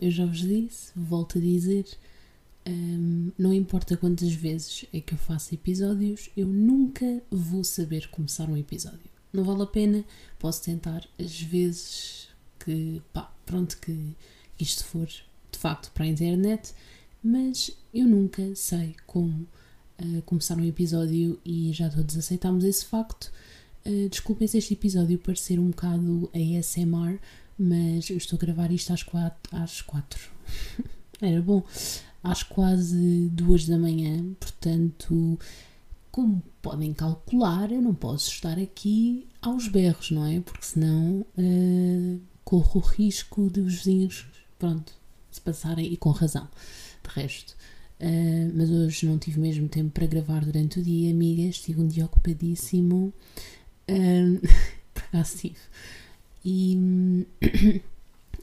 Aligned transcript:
Eu 0.00 0.10
já 0.10 0.26
vos 0.26 0.38
disse, 0.38 0.92
volto 0.96 1.38
a 1.38 1.40
dizer. 1.40 1.86
hum, 2.66 3.30
não 3.38 3.52
importa 3.52 3.96
quantas 3.96 4.32
vezes 4.32 4.86
é 4.92 5.00
que 5.00 5.14
eu 5.14 5.18
faço 5.18 5.54
episódios, 5.54 6.30
eu 6.36 6.46
nunca 6.46 7.22
vou 7.30 7.64
saber 7.64 8.08
começar 8.08 8.48
um 8.48 8.56
episódio. 8.56 9.10
Não 9.32 9.44
vale 9.44 9.62
a 9.62 9.66
pena, 9.66 10.04
posso 10.38 10.62
tentar 10.62 11.08
as 11.18 11.40
vezes 11.40 12.28
que, 12.58 13.02
pá, 13.12 13.32
pronto, 13.46 13.78
que 13.78 14.14
isto 14.60 14.84
for 14.84 15.06
de 15.06 15.58
facto 15.58 15.90
para 15.92 16.04
a 16.04 16.08
internet, 16.08 16.72
mas 17.22 17.70
eu 17.92 18.06
nunca 18.06 18.54
sei 18.54 18.94
como 19.06 19.46
uh, 20.00 20.22
começar 20.22 20.56
um 20.56 20.64
episódio 20.64 21.38
e 21.44 21.72
já 21.72 21.88
todos 21.88 22.16
aceitámos 22.16 22.64
esse 22.64 22.84
facto. 22.84 23.32
Uh, 23.84 24.08
desculpem 24.08 24.46
se 24.46 24.58
este 24.58 24.74
episódio 24.74 25.18
parecer 25.18 25.58
um 25.58 25.70
bocado 25.70 26.30
ASMR, 26.34 27.18
mas 27.58 28.10
eu 28.10 28.16
estou 28.16 28.36
a 28.36 28.40
gravar 28.40 28.70
isto 28.70 28.92
às 28.92 29.02
quatro. 29.02 29.56
Às 29.56 29.80
quatro. 29.80 30.30
Era 31.20 31.40
bom. 31.40 31.62
Às 32.22 32.42
quase 32.42 33.28
duas 33.32 33.66
da 33.66 33.76
manhã, 33.76 34.24
portanto, 34.38 35.38
como 36.10 36.42
podem 36.60 36.92
calcular, 36.92 37.72
eu 37.72 37.82
não 37.82 37.94
posso 37.94 38.30
estar 38.30 38.58
aqui 38.58 39.26
aos 39.40 39.66
berros, 39.66 40.10
não 40.10 40.24
é? 40.24 40.40
Porque 40.40 40.64
senão 40.64 41.26
uh, 41.36 42.20
corro 42.44 42.80
o 42.80 42.84
risco 42.84 43.50
de 43.50 43.60
os 43.60 43.76
vizinhos, 43.76 44.26
pronto, 44.58 44.92
se 45.30 45.40
passarem 45.40 45.92
e 45.92 45.96
com 45.96 46.10
razão. 46.10 46.48
De 47.02 47.20
resto. 47.20 47.56
Uh, 47.98 48.52
mas 48.54 48.70
hoje 48.70 49.06
não 49.06 49.18
tive 49.18 49.40
mesmo 49.40 49.68
tempo 49.68 49.90
para 49.90 50.06
gravar 50.06 50.44
durante 50.44 50.78
o 50.78 50.82
dia, 50.82 51.10
amigas. 51.10 51.58
Tive 51.58 51.80
um 51.80 51.88
dia 51.88 52.04
ocupadíssimo. 52.04 53.12
Um, 53.88 54.40
por. 55.12 55.56
E, 56.44 57.26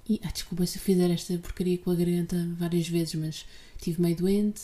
e 0.07 0.19
ah, 0.23 0.31
desculpa 0.31 0.65
se 0.65 0.77
eu 0.77 0.81
fizer 0.81 1.09
esta 1.11 1.37
porcaria 1.37 1.77
com 1.77 1.91
a 1.91 1.95
garganta 1.95 2.47
várias 2.57 2.87
vezes, 2.87 3.15
mas 3.15 3.45
tive 3.77 4.01
meio 4.01 4.15
doente. 4.15 4.61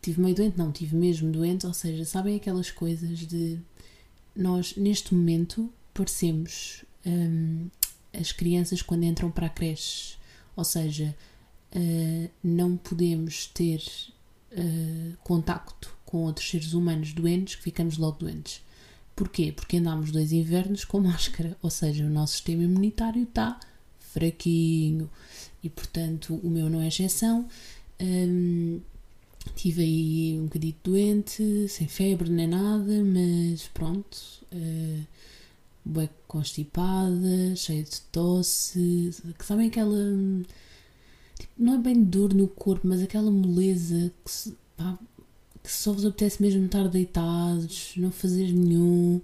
Tive 0.00 0.20
meio 0.20 0.34
doente, 0.34 0.58
não, 0.58 0.72
tive 0.72 0.96
mesmo 0.96 1.30
doente. 1.30 1.66
Ou 1.66 1.72
seja, 1.72 2.04
sabem 2.04 2.36
aquelas 2.36 2.70
coisas 2.70 3.20
de 3.20 3.58
nós, 4.34 4.74
neste 4.76 5.14
momento, 5.14 5.72
parecemos 5.94 6.84
um, 7.06 7.68
as 8.12 8.32
crianças 8.32 8.82
quando 8.82 9.04
entram 9.04 9.30
para 9.30 9.46
a 9.46 9.50
creche. 9.50 10.16
Ou 10.56 10.64
seja, 10.64 11.14
uh, 11.74 12.30
não 12.42 12.76
podemos 12.76 13.46
ter 13.46 13.82
uh, 14.52 15.16
contacto 15.22 15.94
com 16.04 16.24
outros 16.24 16.48
seres 16.48 16.74
humanos 16.74 17.12
doentes 17.12 17.54
que 17.54 17.62
ficamos 17.62 17.96
logo 17.96 18.18
doentes. 18.18 18.60
Porquê? 19.14 19.52
Porque 19.52 19.76
andámos 19.76 20.10
dois 20.10 20.32
invernos 20.32 20.84
com 20.84 21.00
máscara, 21.02 21.56
ou 21.62 21.70
seja, 21.70 22.04
o 22.04 22.10
nosso 22.10 22.34
sistema 22.34 22.62
imunitário 22.64 23.22
está 23.24 23.58
fraquinho 23.98 25.10
e, 25.62 25.70
portanto, 25.70 26.38
o 26.42 26.48
meu 26.48 26.68
não 26.68 26.80
é 26.80 26.88
exceção. 26.88 27.48
Um, 28.00 28.80
tive 29.54 29.82
aí 29.82 30.38
um 30.38 30.44
bocadinho 30.44 30.74
doente, 30.82 31.68
sem 31.68 31.88
febre 31.88 32.30
nem 32.30 32.46
nada, 32.46 33.02
mas 33.04 33.68
pronto, 33.68 34.18
uh, 34.52 35.06
bem 35.84 36.08
constipada, 36.26 37.56
cheia 37.56 37.82
de 37.82 38.00
tosse, 38.12 39.10
que 39.38 39.44
sabem 39.44 39.68
aquela. 39.68 39.96
Tipo, 41.38 41.52
não 41.58 41.74
é 41.74 41.78
bem 41.78 42.02
dor 42.02 42.34
no 42.34 42.48
corpo, 42.48 42.86
mas 42.86 43.02
aquela 43.02 43.30
moleza 43.30 44.12
que 44.24 44.30
se, 44.30 44.56
pá, 44.76 44.98
que 45.62 45.70
só 45.70 45.92
vos 45.92 46.04
apetece 46.04 46.42
mesmo 46.42 46.66
estar 46.66 46.88
deitados, 46.88 47.92
não 47.96 48.10
fazer 48.10 48.52
nenhum, 48.52 49.20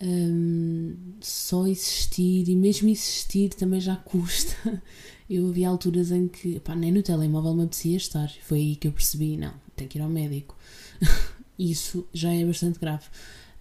um, 0.00 0.94
só 1.20 1.66
existir, 1.66 2.48
e 2.48 2.56
mesmo 2.56 2.88
existir 2.88 3.50
também 3.50 3.80
já 3.80 3.96
custa. 3.96 4.82
Eu 5.28 5.48
havia 5.48 5.68
alturas 5.68 6.12
em 6.12 6.28
que 6.28 6.60
pá, 6.60 6.76
nem 6.76 6.92
no 6.92 7.02
telemóvel 7.02 7.54
me 7.54 7.64
apetecia 7.64 7.96
estar, 7.96 8.30
foi 8.42 8.58
aí 8.58 8.76
que 8.76 8.86
eu 8.86 8.92
percebi: 8.92 9.36
não, 9.36 9.52
tenho 9.74 9.90
que 9.90 9.98
ir 9.98 10.02
ao 10.02 10.08
médico. 10.08 10.56
Isso 11.58 12.06
já 12.14 12.32
é 12.32 12.44
bastante 12.44 12.78
grave. 12.78 13.06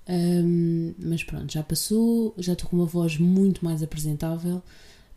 Um, 0.08 0.94
mas 1.00 1.24
pronto, 1.24 1.52
já 1.52 1.64
passou, 1.64 2.36
já 2.38 2.54
estou 2.54 2.70
com 2.70 2.76
uma 2.76 2.86
voz 2.86 3.18
muito 3.18 3.66
mais 3.66 3.82
apresentável. 3.82 4.62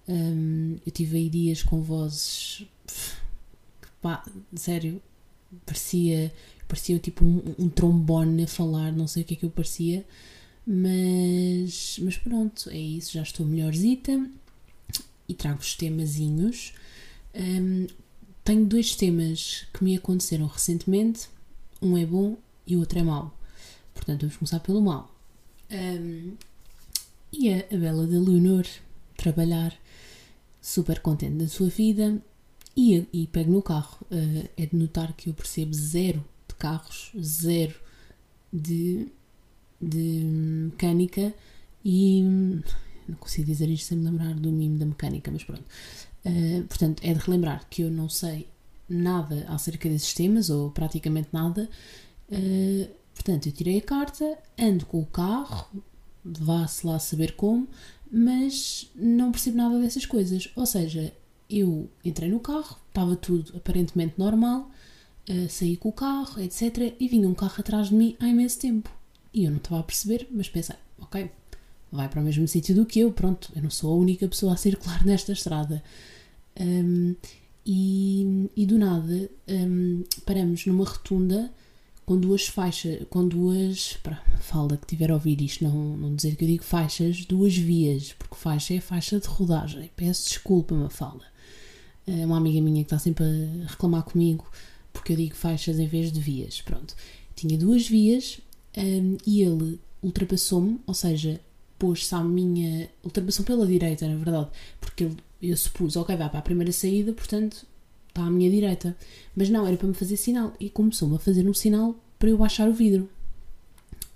Um, 0.09 0.77
eu 0.87 0.91
tive 0.91 1.19
aí 1.19 1.29
dias 1.29 1.63
com 1.63 1.83
vozes 1.83 2.67
pá, 4.01 4.23
sério, 4.55 5.01
parecia 5.65 6.33
parecia 6.69 6.99
tipo 6.99 7.25
um, 7.25 7.43
um, 7.59 7.69
trombone 7.69 8.45
a 8.45 8.47
falar, 8.47 8.93
não 8.93 9.09
sei 9.09 9.23
o 9.23 9.27
que 9.27 9.35
é 9.35 9.37
que 9.39 9.47
eu 9.47 9.51
parecia, 9.51 10.05
mas, 10.67 11.99
mas 12.03 12.19
pronto, 12.19 12.69
é 12.71 12.79
isso, 12.79 13.15
já 13.15 13.23
estou 13.23 13.47
melhorzita 13.47 14.31
e 15.27 15.35
trago-vos 15.35 15.75
temazinhos. 15.75 16.75
Um, 17.35 17.87
tenho 18.45 18.67
dois 18.67 18.95
temas 18.95 19.67
que 19.73 19.83
me 19.83 19.97
aconteceram 19.97 20.47
recentemente, 20.47 21.29
um 21.81 21.97
é 21.97 22.05
bom 22.05 22.37
e 22.67 22.77
o 22.77 22.81
outro 22.81 22.99
é 22.99 23.03
mau. 23.03 23.35
Portanto, 23.95 24.21
vamos 24.21 24.37
começar 24.37 24.61
pelo 24.61 24.83
mau. 24.83 25.13
Um, 25.71 26.35
e 27.33 27.53
a, 27.53 27.59
a 27.59 27.77
Bela 27.77 28.07
da 28.07 28.19
Leonor 28.19 28.67
trabalhar 29.17 29.75
super 30.61 31.01
contente 31.01 31.37
da 31.37 31.49
sua 31.49 31.69
vida 31.69 32.23
e, 32.77 33.07
e 33.13 33.27
pego 33.27 33.53
no 33.53 33.63
carro. 33.63 33.99
Uh, 34.11 34.49
é 34.57 34.67
de 34.67 34.77
notar 34.77 35.15
que 35.15 35.29
eu 35.31 35.35
percebo 35.35 35.75
zero 35.75 36.25
carros, 36.59 37.13
zero 37.21 37.75
de, 38.53 39.09
de 39.81 40.23
mecânica 40.71 41.35
e 41.85 42.23
não 43.09 43.17
consigo 43.19 43.47
dizer 43.47 43.69
isto 43.69 43.87
sem 43.87 43.99
me 43.99 44.05
lembrar 44.05 44.35
do 44.35 44.51
mimo 44.51 44.79
da 44.79 44.87
mecânica, 44.87 45.31
mas 45.31 45.45
pronto. 45.45 45.65
Uh, 46.25 46.65
portanto, 46.65 47.03
é 47.03 47.15
de 47.15 47.21
relembrar 47.21 47.67
que 47.71 47.83
eu 47.83 47.91
não 47.91 48.09
sei 48.09 48.49
nada 48.89 49.47
acerca 49.49 49.89
desses 49.89 50.13
temas, 50.13 50.51
ou 50.51 50.71
praticamente 50.71 51.29
nada. 51.33 51.69
Uh, 52.31 52.89
portanto, 53.15 53.47
eu 53.47 53.53
tirei 53.53 53.79
a 53.79 53.83
carta, 53.83 54.39
ando 54.59 54.85
com 54.87 55.01
o 55.01 55.07
carro, 55.07 55.83
vá-se 56.25 56.87
lá 56.87 56.99
saber 56.99 57.35
como, 57.35 57.69
mas 58.11 58.91
não 58.95 59.33
percebo 59.33 59.57
nada 59.57 59.79
dessas 59.81 60.05
coisas. 60.05 60.51
Ou 60.55 60.67
seja, 60.67 61.13
eu 61.49 61.89
entrei 62.05 62.29
no 62.29 62.41
carro, 62.41 62.79
estava 62.89 63.17
tudo 63.17 63.57
aparentemente 63.57 64.15
normal, 64.19 64.71
uh, 65.29 65.49
saí 65.49 65.77
com 65.77 65.89
o 65.89 65.93
carro, 65.93 66.41
etc. 66.41 66.95
E 66.99 67.09
vinha 67.09 67.29
um 67.29 67.35
carro 67.35 67.57
atrás 67.59 67.89
de 67.89 67.95
mim 67.95 68.17
há 68.21 68.29
imenso 68.29 68.59
tempo. 68.59 68.91
E 69.33 69.45
eu 69.45 69.51
não 69.51 69.59
estava 69.59 69.81
a 69.81 69.85
perceber, 69.85 70.27
mas 70.31 70.49
pensei, 70.49 70.77
ok, 70.99 71.31
vai 71.93 72.09
para 72.09 72.21
o 72.21 72.25
mesmo 72.25 72.47
sítio 72.47 72.75
do 72.75 72.87
que 72.87 73.01
eu, 73.01 73.13
pronto, 73.13 73.51
eu 73.55 73.63
não 73.63 73.71
sou 73.71 73.93
a 73.93 73.97
única 73.97 74.27
pessoa 74.29 74.55
a 74.55 74.57
circular 74.57 75.05
nesta 75.07 75.33
estrada. 75.33 75.83
Um, 76.59 77.15
e, 77.65 78.51
e, 78.57 78.67
do 78.67 78.79
nada 78.79 79.31
um, 79.47 80.03
paramos 80.25 80.65
numa 80.65 80.85
rotunda 80.85 81.53
com 82.07 82.19
duas 82.19 82.47
faixas, 82.47 83.07
com 83.11 83.29
duas. 83.29 83.99
Para, 84.03 84.23
falda 84.41 84.79
que 84.79 84.87
tiver 84.87 85.11
a 85.11 85.15
ouvir 85.15 85.43
isto, 85.43 85.63
não, 85.63 85.97
não 85.97 86.15
dizer 86.15 86.37
que 86.37 86.45
eu 86.45 86.49
digo 86.49 86.65
faixas, 86.65 87.27
duas 87.27 87.55
vias, 87.55 88.15
porque 88.15 88.35
faixa 88.37 88.75
é 88.75 88.81
faixa 88.81 89.21
de 89.21 89.29
rodagem. 89.29 89.91
Peço 89.95 90.31
desculpa, 90.31 90.75
Mafalda. 90.75 91.27
É 92.07 92.25
uma 92.25 92.39
amiga 92.39 92.63
minha 92.63 92.83
que 92.83 92.87
está 92.87 92.99
sempre 92.99 93.25
a 93.25 93.71
reclamar 93.71 94.03
comigo 94.03 94.51
porque 95.09 95.13
eu 95.13 95.17
digo 95.17 95.37
faixas 95.37 95.79
em 95.79 95.87
vez 95.87 96.13
de 96.13 96.21
vias. 96.21 96.61
Pronto. 96.61 96.95
Tinha 97.35 97.57
duas 97.57 97.89
vias 97.89 98.41
um, 98.77 99.17
e 99.27 99.41
ele 99.41 99.81
ultrapassou-me, 100.03 100.79
ou 100.87 100.93
seja, 100.93 101.41
pôs-se 101.79 102.15
à 102.15 102.23
minha. 102.23 102.91
ultrapassou 103.03 103.45
pela 103.45 103.67
direita, 103.67 104.07
na 104.07 104.17
verdade, 104.17 104.51
porque 104.79 105.05
ele, 105.05 105.17
eu 105.41 105.57
supus, 105.57 105.97
ok, 105.97 106.15
vai 106.15 106.29
para 106.29 106.41
a 106.41 106.43
primeira 106.43 106.73
saída, 106.73 107.13
portanto 107.15 107.67
está 108.09 108.23
à 108.23 108.31
minha 108.31 108.51
direita. 108.51 108.95
Mas 109.35 109.49
não, 109.49 109.67
era 109.67 109.79
para 109.79 109.89
me 109.89 109.95
fazer 109.95 110.17
sinal 110.19 110.53
e 110.61 110.69
começou-me 110.69 111.17
a 111.17 111.19
fazer 111.19 111.49
um 111.49 111.55
sinal 111.55 111.97
para 112.19 112.29
eu 112.29 112.37
baixar 112.37 112.69
o 112.69 112.75
vidro. 112.75 113.09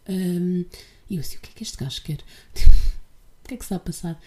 Um, 0.07 0.65
e 1.09 1.15
eu 1.15 1.21
assim, 1.21 1.39
o 1.39 1.41
que 1.41 1.49
é 1.49 1.53
que 1.55 1.63
este 1.63 1.79
gajo 1.79 2.03
quer? 2.03 2.19
o 3.45 3.49
que 3.49 3.55
é 3.55 3.57
que 3.57 3.65
está 3.65 3.77
a 3.77 3.81
passar? 3.81 4.21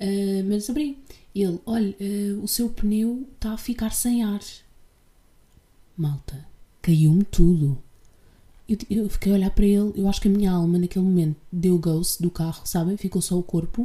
Uh, 0.00 0.42
mas 0.48 0.70
abri. 0.70 0.96
Ele, 1.34 1.60
olha, 1.66 1.94
uh, 2.00 2.42
o 2.42 2.48
seu 2.48 2.70
pneu 2.70 3.28
está 3.34 3.52
a 3.52 3.58
ficar 3.58 3.92
sem 3.92 4.24
ar. 4.24 4.40
Malta, 5.98 6.46
caiu-me 6.80 7.24
tudo. 7.24 7.76
Eu, 8.68 8.78
eu, 8.88 9.08
fiquei 9.08 9.32
a 9.32 9.34
olhar 9.34 9.50
para 9.50 9.66
ele, 9.66 9.92
eu 9.96 10.08
acho 10.08 10.20
que 10.20 10.28
a 10.28 10.30
minha 10.30 10.52
alma 10.52 10.78
naquele 10.78 11.04
momento 11.04 11.36
deu 11.50 11.76
ghost 11.78 12.22
do 12.22 12.30
carro, 12.30 12.64
sabem? 12.64 12.96
Ficou 12.96 13.20
só 13.20 13.36
o 13.36 13.42
corpo. 13.42 13.82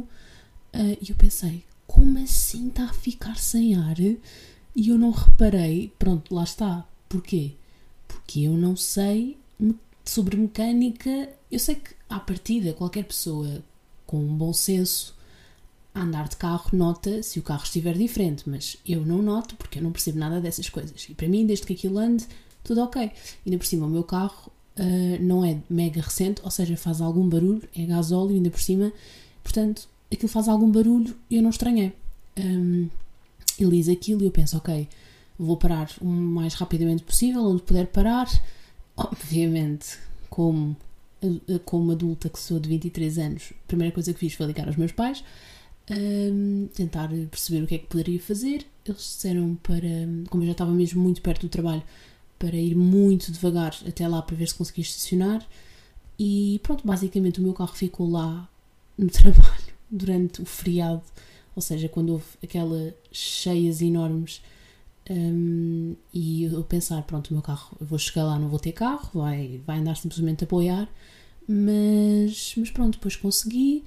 Uh, 0.72 0.96
e 1.02 1.10
eu 1.10 1.16
pensei, 1.16 1.64
como 1.86 2.18
assim 2.18 2.68
está 2.68 2.84
a 2.84 2.92
ficar 2.92 3.36
sem 3.36 3.74
ar? 3.74 3.98
E 3.98 4.88
eu 4.88 4.96
não 4.96 5.10
reparei, 5.10 5.92
pronto, 5.98 6.32
lá 6.32 6.44
está. 6.44 6.86
Porquê? 7.08 7.52
Porque 8.06 8.40
eu 8.40 8.52
não 8.52 8.76
sei 8.76 9.36
sobre 10.04 10.36
mecânica. 10.36 11.30
Eu 11.50 11.58
sei 11.58 11.76
que, 11.76 11.94
à 12.08 12.20
partida, 12.20 12.72
qualquer 12.74 13.04
pessoa 13.04 13.62
com 14.06 14.18
um 14.18 14.36
bom 14.36 14.52
senso 14.52 15.13
a 15.94 16.02
andar 16.02 16.28
de 16.28 16.36
carro 16.36 16.70
nota 16.72 17.22
se 17.22 17.38
o 17.38 17.42
carro 17.42 17.62
estiver 17.62 17.96
diferente, 17.96 18.48
mas 18.48 18.76
eu 18.86 19.06
não 19.06 19.22
noto 19.22 19.54
porque 19.56 19.78
eu 19.78 19.82
não 19.82 19.92
percebo 19.92 20.18
nada 20.18 20.40
dessas 20.40 20.68
coisas. 20.68 21.06
E 21.08 21.14
para 21.14 21.28
mim, 21.28 21.46
desde 21.46 21.64
que 21.64 21.72
aquilo 21.72 21.98
ande, 21.98 22.26
tudo 22.64 22.82
ok. 22.82 23.10
Ainda 23.46 23.58
por 23.58 23.66
cima, 23.66 23.86
o 23.86 23.90
meu 23.90 24.02
carro 24.02 24.50
uh, 24.76 25.22
não 25.22 25.44
é 25.44 25.58
mega 25.70 26.00
recente, 26.00 26.40
ou 26.42 26.50
seja, 26.50 26.76
faz 26.76 27.00
algum 27.00 27.28
barulho, 27.28 27.62
é 27.76 27.84
gasóleo 27.84 28.34
ainda 28.34 28.50
por 28.50 28.60
cima, 28.60 28.92
portanto, 29.42 29.88
aquilo 30.12 30.28
faz 30.28 30.48
algum 30.48 30.70
barulho 30.70 31.14
e 31.30 31.36
eu 31.36 31.42
não 31.42 31.50
estranhei. 31.50 31.92
Um, 32.36 32.88
ele 33.58 33.76
diz 33.76 33.88
aquilo 33.88 34.22
e 34.22 34.24
eu 34.24 34.32
penso, 34.32 34.56
ok, 34.56 34.88
vou 35.38 35.56
parar 35.56 35.90
o 36.00 36.06
mais 36.06 36.54
rapidamente 36.54 37.04
possível, 37.04 37.44
onde 37.44 37.62
puder 37.62 37.86
parar. 37.86 38.28
Obviamente, 38.96 39.98
como, 40.28 40.76
como 41.64 41.92
adulta 41.92 42.28
que 42.28 42.38
sou 42.38 42.58
de 42.58 42.68
23 42.68 43.18
anos, 43.18 43.52
a 43.52 43.66
primeira 43.68 43.92
coisa 43.92 44.12
que 44.12 44.18
fiz 44.18 44.34
foi 44.34 44.46
ligar 44.46 44.66
aos 44.66 44.76
meus 44.76 44.92
pais, 44.92 45.22
um, 45.90 46.68
tentar 46.74 47.08
perceber 47.30 47.62
o 47.62 47.66
que 47.66 47.74
é 47.74 47.78
que 47.78 47.86
poderia 47.86 48.20
fazer. 48.20 48.66
Eles 48.84 49.00
disseram 49.00 49.56
para, 49.56 49.88
como 50.30 50.42
eu 50.42 50.46
já 50.46 50.52
estava 50.52 50.72
mesmo 50.72 51.02
muito 51.02 51.20
perto 51.22 51.42
do 51.42 51.48
trabalho, 51.48 51.82
para 52.38 52.56
ir 52.56 52.74
muito 52.74 53.32
devagar 53.32 53.74
até 53.86 54.06
lá 54.06 54.22
para 54.22 54.36
ver 54.36 54.48
se 54.48 54.54
conseguia 54.54 54.82
estacionar. 54.82 55.46
E 56.18 56.60
pronto, 56.62 56.86
basicamente 56.86 57.40
o 57.40 57.42
meu 57.42 57.52
carro 57.52 57.74
ficou 57.74 58.08
lá 58.08 58.48
no 58.96 59.08
trabalho 59.10 59.74
durante 59.90 60.42
o 60.42 60.46
feriado, 60.46 61.02
ou 61.54 61.62
seja, 61.62 61.88
quando 61.88 62.10
houve 62.10 62.26
aquelas 62.42 62.94
cheias 63.12 63.82
enormes. 63.82 64.42
Um, 65.10 65.94
e 66.14 66.44
eu 66.44 66.64
pensar, 66.64 67.02
pronto, 67.02 67.28
o 67.28 67.34
meu 67.34 67.42
carro, 67.42 67.76
vou 67.78 67.98
chegar 67.98 68.24
lá, 68.24 68.38
não 68.38 68.48
vou 68.48 68.58
ter 68.58 68.72
carro, 68.72 69.10
vai, 69.12 69.60
vai 69.66 69.78
andar 69.78 69.96
simplesmente 69.96 70.44
a 70.44 70.46
apoiar, 70.46 70.88
mas, 71.46 72.54
mas 72.56 72.70
pronto, 72.70 72.94
depois 72.94 73.16
consegui. 73.16 73.84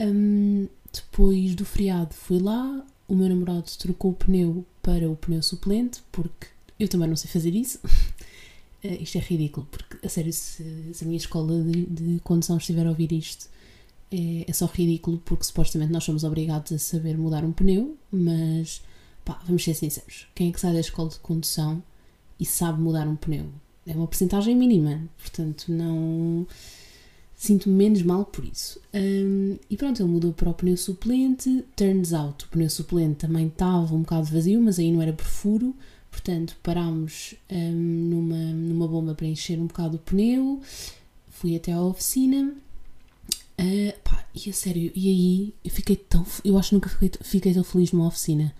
Um, 0.00 0.68
depois 0.92 1.54
do 1.54 1.64
feriado 1.64 2.14
fui 2.14 2.38
lá, 2.38 2.84
o 3.06 3.14
meu 3.14 3.28
namorado 3.28 3.70
trocou 3.78 4.12
o 4.12 4.14
pneu 4.14 4.64
para 4.82 5.08
o 5.08 5.16
pneu 5.16 5.42
suplente, 5.42 6.02
porque 6.12 6.48
eu 6.78 6.88
também 6.88 7.08
não 7.08 7.16
sei 7.16 7.30
fazer 7.30 7.54
isso. 7.54 7.78
Uh, 8.84 9.00
isto 9.02 9.18
é 9.18 9.20
ridículo, 9.20 9.66
porque, 9.70 10.04
a 10.06 10.08
sério, 10.08 10.32
se, 10.32 10.92
se 10.92 11.04
a 11.04 11.06
minha 11.06 11.16
escola 11.16 11.62
de, 11.62 11.86
de, 11.86 12.20
condução 12.20 12.56
estiver 12.56 12.86
a 12.86 12.90
ouvir 12.90 13.12
isto, 13.12 13.48
é, 14.10 14.44
é, 14.48 14.52
só 14.52 14.66
ridículo, 14.66 15.20
porque 15.24 15.44
supostamente 15.44 15.92
nós 15.92 16.04
somos 16.04 16.24
obrigados 16.24 16.72
a 16.72 16.78
saber 16.78 17.16
mudar 17.16 17.44
um 17.44 17.52
pneu, 17.52 17.96
mas, 18.10 18.82
pá, 19.24 19.40
vamos 19.46 19.64
ser 19.64 19.74
sinceros, 19.74 20.26
quem 20.34 20.48
é 20.48 20.52
que 20.52 20.60
sai 20.60 20.72
da 20.72 20.80
escola 20.80 21.08
de 21.10 21.18
condução 21.18 21.82
e 22.38 22.46
sabe 22.46 22.80
mudar 22.80 23.06
um 23.08 23.16
pneu? 23.16 23.46
É 23.86 23.92
uma 23.94 24.06
porcentagem 24.06 24.54
mínima, 24.54 25.02
portanto, 25.18 25.72
não 25.72 26.46
sinto-me 27.38 27.74
menos 27.74 28.02
mal 28.02 28.24
por 28.24 28.44
isso. 28.44 28.80
Um, 28.92 29.56
e 29.70 29.76
pronto, 29.76 30.02
ele 30.02 30.10
mudou 30.10 30.32
para 30.32 30.50
o 30.50 30.54
pneu 30.54 30.76
suplente. 30.76 31.64
Turns 31.76 32.12
out, 32.12 32.44
o 32.44 32.48
pneu 32.48 32.68
suplente 32.68 33.14
também 33.14 33.46
estava 33.46 33.94
um 33.94 34.00
bocado 34.00 34.26
vazio, 34.26 34.60
mas 34.60 34.78
aí 34.78 34.90
não 34.90 35.00
era 35.00 35.12
por 35.12 35.24
furo. 35.24 35.74
Portanto, 36.10 36.56
parámos 36.62 37.36
um, 37.48 37.72
numa, 37.72 38.52
numa 38.52 38.88
bomba 38.88 39.14
para 39.14 39.26
encher 39.26 39.58
um 39.58 39.68
bocado 39.68 39.96
o 39.96 40.00
pneu. 40.00 40.60
Fui 41.30 41.54
até 41.54 41.72
à 41.72 41.80
oficina. 41.80 42.52
Uh, 43.60 43.92
pá, 44.02 44.26
e 44.34 44.50
a 44.50 44.52
sério, 44.52 44.90
e 44.94 45.08
aí 45.08 45.54
eu 45.64 45.70
fiquei 45.70 45.94
tão. 45.94 46.26
Eu 46.44 46.58
acho 46.58 46.70
que 46.70 46.74
nunca 46.74 46.88
fiquei, 46.88 47.10
fiquei 47.22 47.54
tão 47.54 47.62
feliz 47.62 47.92
numa 47.92 48.08
oficina. 48.08 48.52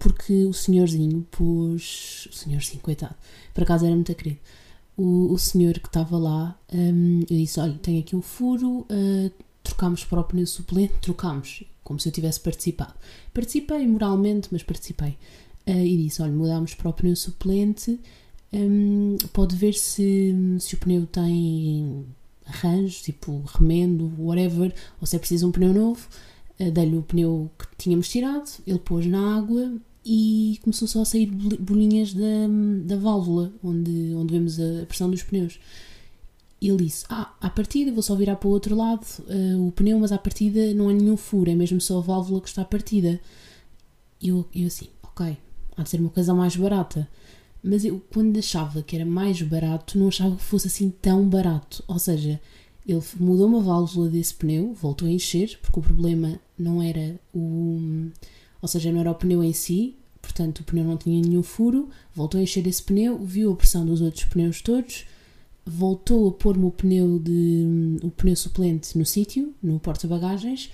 Porque 0.00 0.44
o 0.44 0.52
senhorzinho 0.52 1.24
pôs. 1.30 2.28
O 2.30 2.34
senhorzinho, 2.34 2.82
coitado. 2.82 3.14
Por 3.54 3.62
acaso 3.62 3.86
era 3.86 3.94
muito 3.94 4.12
querido 4.14 4.40
o, 4.96 5.32
o 5.32 5.38
senhor 5.38 5.74
que 5.78 5.88
estava 5.88 6.16
lá, 6.16 6.58
um, 6.72 7.20
eu 7.20 7.36
disse: 7.36 7.60
Olha, 7.60 7.74
tenho 7.74 8.00
aqui 8.00 8.16
um 8.16 8.22
furo, 8.22 8.86
uh, 8.90 9.30
trocámos 9.62 10.04
para 10.04 10.20
o 10.20 10.24
pneu 10.24 10.46
suplente, 10.46 10.94
trocámos, 11.00 11.64
como 11.84 12.00
se 12.00 12.08
eu 12.08 12.12
tivesse 12.12 12.40
participado. 12.40 12.94
Participei 13.34 13.86
moralmente, 13.86 14.48
mas 14.50 14.62
participei. 14.62 15.18
Uh, 15.66 15.84
e 15.84 16.04
disse: 16.04 16.22
Olha, 16.22 16.32
mudámos 16.32 16.74
para 16.74 16.88
o 16.88 16.92
pneu 16.92 17.14
suplente, 17.14 18.00
um, 18.52 19.16
pode 19.32 19.54
ver 19.54 19.74
se, 19.74 20.34
se 20.60 20.74
o 20.74 20.78
pneu 20.78 21.06
tem 21.06 22.06
arranjo, 22.46 23.02
tipo 23.02 23.42
remendo, 23.54 24.12
whatever, 24.18 24.74
ou 25.00 25.06
se 25.06 25.16
é 25.16 25.18
preciso 25.18 25.48
um 25.48 25.52
pneu 25.52 25.74
novo. 25.74 26.08
Uh, 26.58 26.70
Dei-lhe 26.70 26.96
o 26.96 27.02
pneu 27.02 27.50
que 27.58 27.66
tínhamos 27.76 28.08
tirado, 28.08 28.48
ele 28.66 28.78
pôs 28.78 29.04
na 29.04 29.36
água 29.36 29.74
e 30.08 30.60
começou 30.62 30.86
só 30.86 31.02
a 31.02 31.04
sair 31.04 31.26
bolinhas 31.26 32.14
da, 32.14 32.46
da 32.84 32.96
válvula, 32.96 33.52
onde, 33.62 34.14
onde 34.14 34.32
vemos 34.32 34.60
a 34.60 34.86
pressão 34.86 35.10
dos 35.10 35.24
pneus. 35.24 35.58
Ele 36.62 36.84
disse: 36.84 37.04
Ah, 37.08 37.34
à 37.40 37.50
partida 37.50 37.90
vou 37.90 38.02
só 38.02 38.14
virar 38.14 38.36
para 38.36 38.48
o 38.48 38.52
outro 38.52 38.76
lado 38.76 39.04
uh, 39.28 39.66
o 39.66 39.72
pneu, 39.72 39.98
mas 39.98 40.12
à 40.12 40.18
partida 40.18 40.72
não 40.74 40.88
há 40.88 40.92
nenhum 40.92 41.16
furo, 41.16 41.50
é 41.50 41.56
mesmo 41.56 41.80
só 41.80 41.98
a 41.98 42.02
válvula 42.02 42.40
que 42.40 42.48
está 42.48 42.64
partida. 42.64 43.20
E 44.20 44.28
eu, 44.28 44.46
eu 44.54 44.68
assim, 44.68 44.86
ok, 45.02 45.36
há 45.76 45.82
de 45.82 45.90
ser 45.90 46.00
uma 46.00 46.10
coisa 46.10 46.32
mais 46.32 46.54
barata. 46.54 47.08
Mas 47.60 47.84
eu, 47.84 48.00
quando 48.12 48.38
achava 48.38 48.84
que 48.84 48.94
era 48.94 49.04
mais 49.04 49.42
barato, 49.42 49.98
não 49.98 50.06
achava 50.06 50.36
que 50.36 50.42
fosse 50.42 50.68
assim 50.68 50.88
tão 51.02 51.28
barato. 51.28 51.82
Ou 51.88 51.98
seja, 51.98 52.40
ele 52.86 53.02
mudou 53.18 53.48
uma 53.48 53.60
válvula 53.60 54.08
desse 54.08 54.34
pneu, 54.34 54.72
voltou 54.72 55.08
a 55.08 55.10
encher, 55.10 55.58
porque 55.60 55.80
o 55.80 55.82
problema 55.82 56.38
não 56.56 56.80
era 56.80 57.18
o 57.34 58.08
ou 58.66 58.68
seja, 58.68 58.90
não 58.90 58.98
era 58.98 59.12
o 59.12 59.14
pneu 59.14 59.44
em 59.44 59.52
si, 59.52 59.94
portanto 60.20 60.58
o 60.58 60.64
pneu 60.64 60.82
não 60.82 60.96
tinha 60.96 61.22
nenhum 61.22 61.42
furo, 61.42 61.88
voltou 62.12 62.40
a 62.40 62.42
encher 62.42 62.66
esse 62.66 62.82
pneu, 62.82 63.16
viu 63.16 63.52
a 63.52 63.56
pressão 63.56 63.86
dos 63.86 64.00
outros 64.00 64.24
pneus 64.24 64.60
todos, 64.60 65.06
voltou 65.64 66.28
a 66.28 66.32
pôr-me 66.32 66.64
o 66.64 66.72
pneu 66.72 67.20
de 67.20 67.96
o 68.02 68.10
pneu 68.10 68.34
suplente 68.34 68.98
no 68.98 69.06
sítio, 69.06 69.54
no 69.62 69.78
porta-bagagens, 69.78 70.68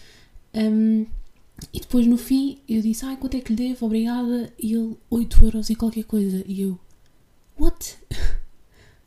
um, 0.55 1.05
e 1.71 1.81
depois 1.81 2.07
no 2.07 2.17
fim 2.17 2.59
eu 2.67 2.81
disse, 2.81 3.05
ai 3.05 3.19
quanto 3.19 3.37
é 3.37 3.41
que 3.41 3.53
lhe 3.53 3.69
devo, 3.69 3.85
obrigada, 3.85 4.51
e 4.59 4.73
ele 4.73 4.97
8 5.11 5.45
euros 5.45 5.69
e 5.69 5.75
qualquer 5.75 6.05
coisa, 6.05 6.43
e 6.47 6.63
eu, 6.63 6.79
what? 7.61 7.99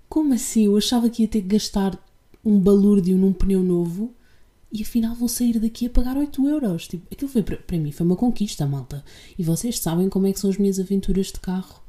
Como 0.08 0.32
assim? 0.32 0.66
Eu 0.66 0.78
achava 0.78 1.10
que 1.10 1.24
ia 1.24 1.28
ter 1.28 1.42
que 1.42 1.48
gastar 1.48 2.00
um 2.44 2.60
balúrdio 2.60 3.18
num 3.18 3.34
pneu 3.34 3.64
novo 3.64 4.14
e 4.72 4.82
afinal 4.82 5.16
vou 5.16 5.28
sair 5.28 5.60
daqui 5.60 5.86
a 5.86 5.90
pagar 5.90 6.18
8 6.18 6.48
euros. 6.48 6.88
Tipo, 6.88 7.08
aquilo 7.12 7.30
foi 7.30 7.44
para 7.44 7.78
mim 7.78 7.92
foi 7.92 8.06
uma 8.06 8.16
conquista, 8.16 8.66
malta. 8.66 9.04
E 9.38 9.44
vocês 9.44 9.80
sabem 9.80 10.10
como 10.10 10.28
é 10.28 10.34
que 10.34 10.40
são 10.40 10.50
as 10.50 10.58
minhas 10.58 10.80
aventuras 10.80 11.28
de 11.28 11.40
carro. 11.40 11.82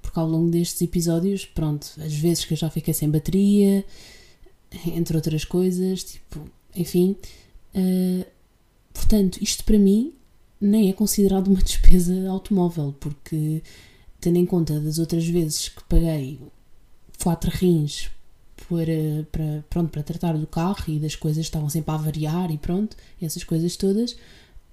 Porque 0.00 0.18
ao 0.18 0.28
longo 0.28 0.50
destes 0.50 0.82
episódios, 0.82 1.44
pronto, 1.46 1.86
às 1.98 2.14
vezes 2.14 2.44
que 2.44 2.54
eu 2.54 2.56
já 2.58 2.68
fiquei 2.68 2.92
sem 2.92 3.08
bateria, 3.08 3.84
entre 4.94 5.16
outras 5.16 5.44
coisas, 5.44 6.04
tipo, 6.04 6.40
enfim. 6.74 7.16
Uh, 7.74 8.24
portanto, 8.92 9.38
isto 9.40 9.64
para 9.64 9.78
mim 9.78 10.12
nem 10.60 10.88
é 10.88 10.92
considerado 10.92 11.48
uma 11.48 11.60
despesa 11.62 12.28
automóvel, 12.28 12.94
porque 12.98 13.62
tendo 14.20 14.38
em 14.38 14.46
conta 14.46 14.80
das 14.80 14.98
outras 14.98 15.26
vezes 15.26 15.68
que 15.68 15.82
paguei 15.84 16.40
quatro 17.22 17.50
rins 17.50 18.10
para, 18.68 19.26
para, 19.30 19.64
pronto, 19.68 19.90
para 19.90 20.02
tratar 20.02 20.36
do 20.36 20.46
carro 20.46 20.84
e 20.88 20.98
das 20.98 21.14
coisas 21.14 21.44
estavam 21.44 21.68
sempre 21.68 21.92
a 21.92 21.96
variar 21.96 22.50
e 22.50 22.58
pronto, 22.58 22.96
essas 23.20 23.44
coisas 23.44 23.76
todas. 23.76 24.12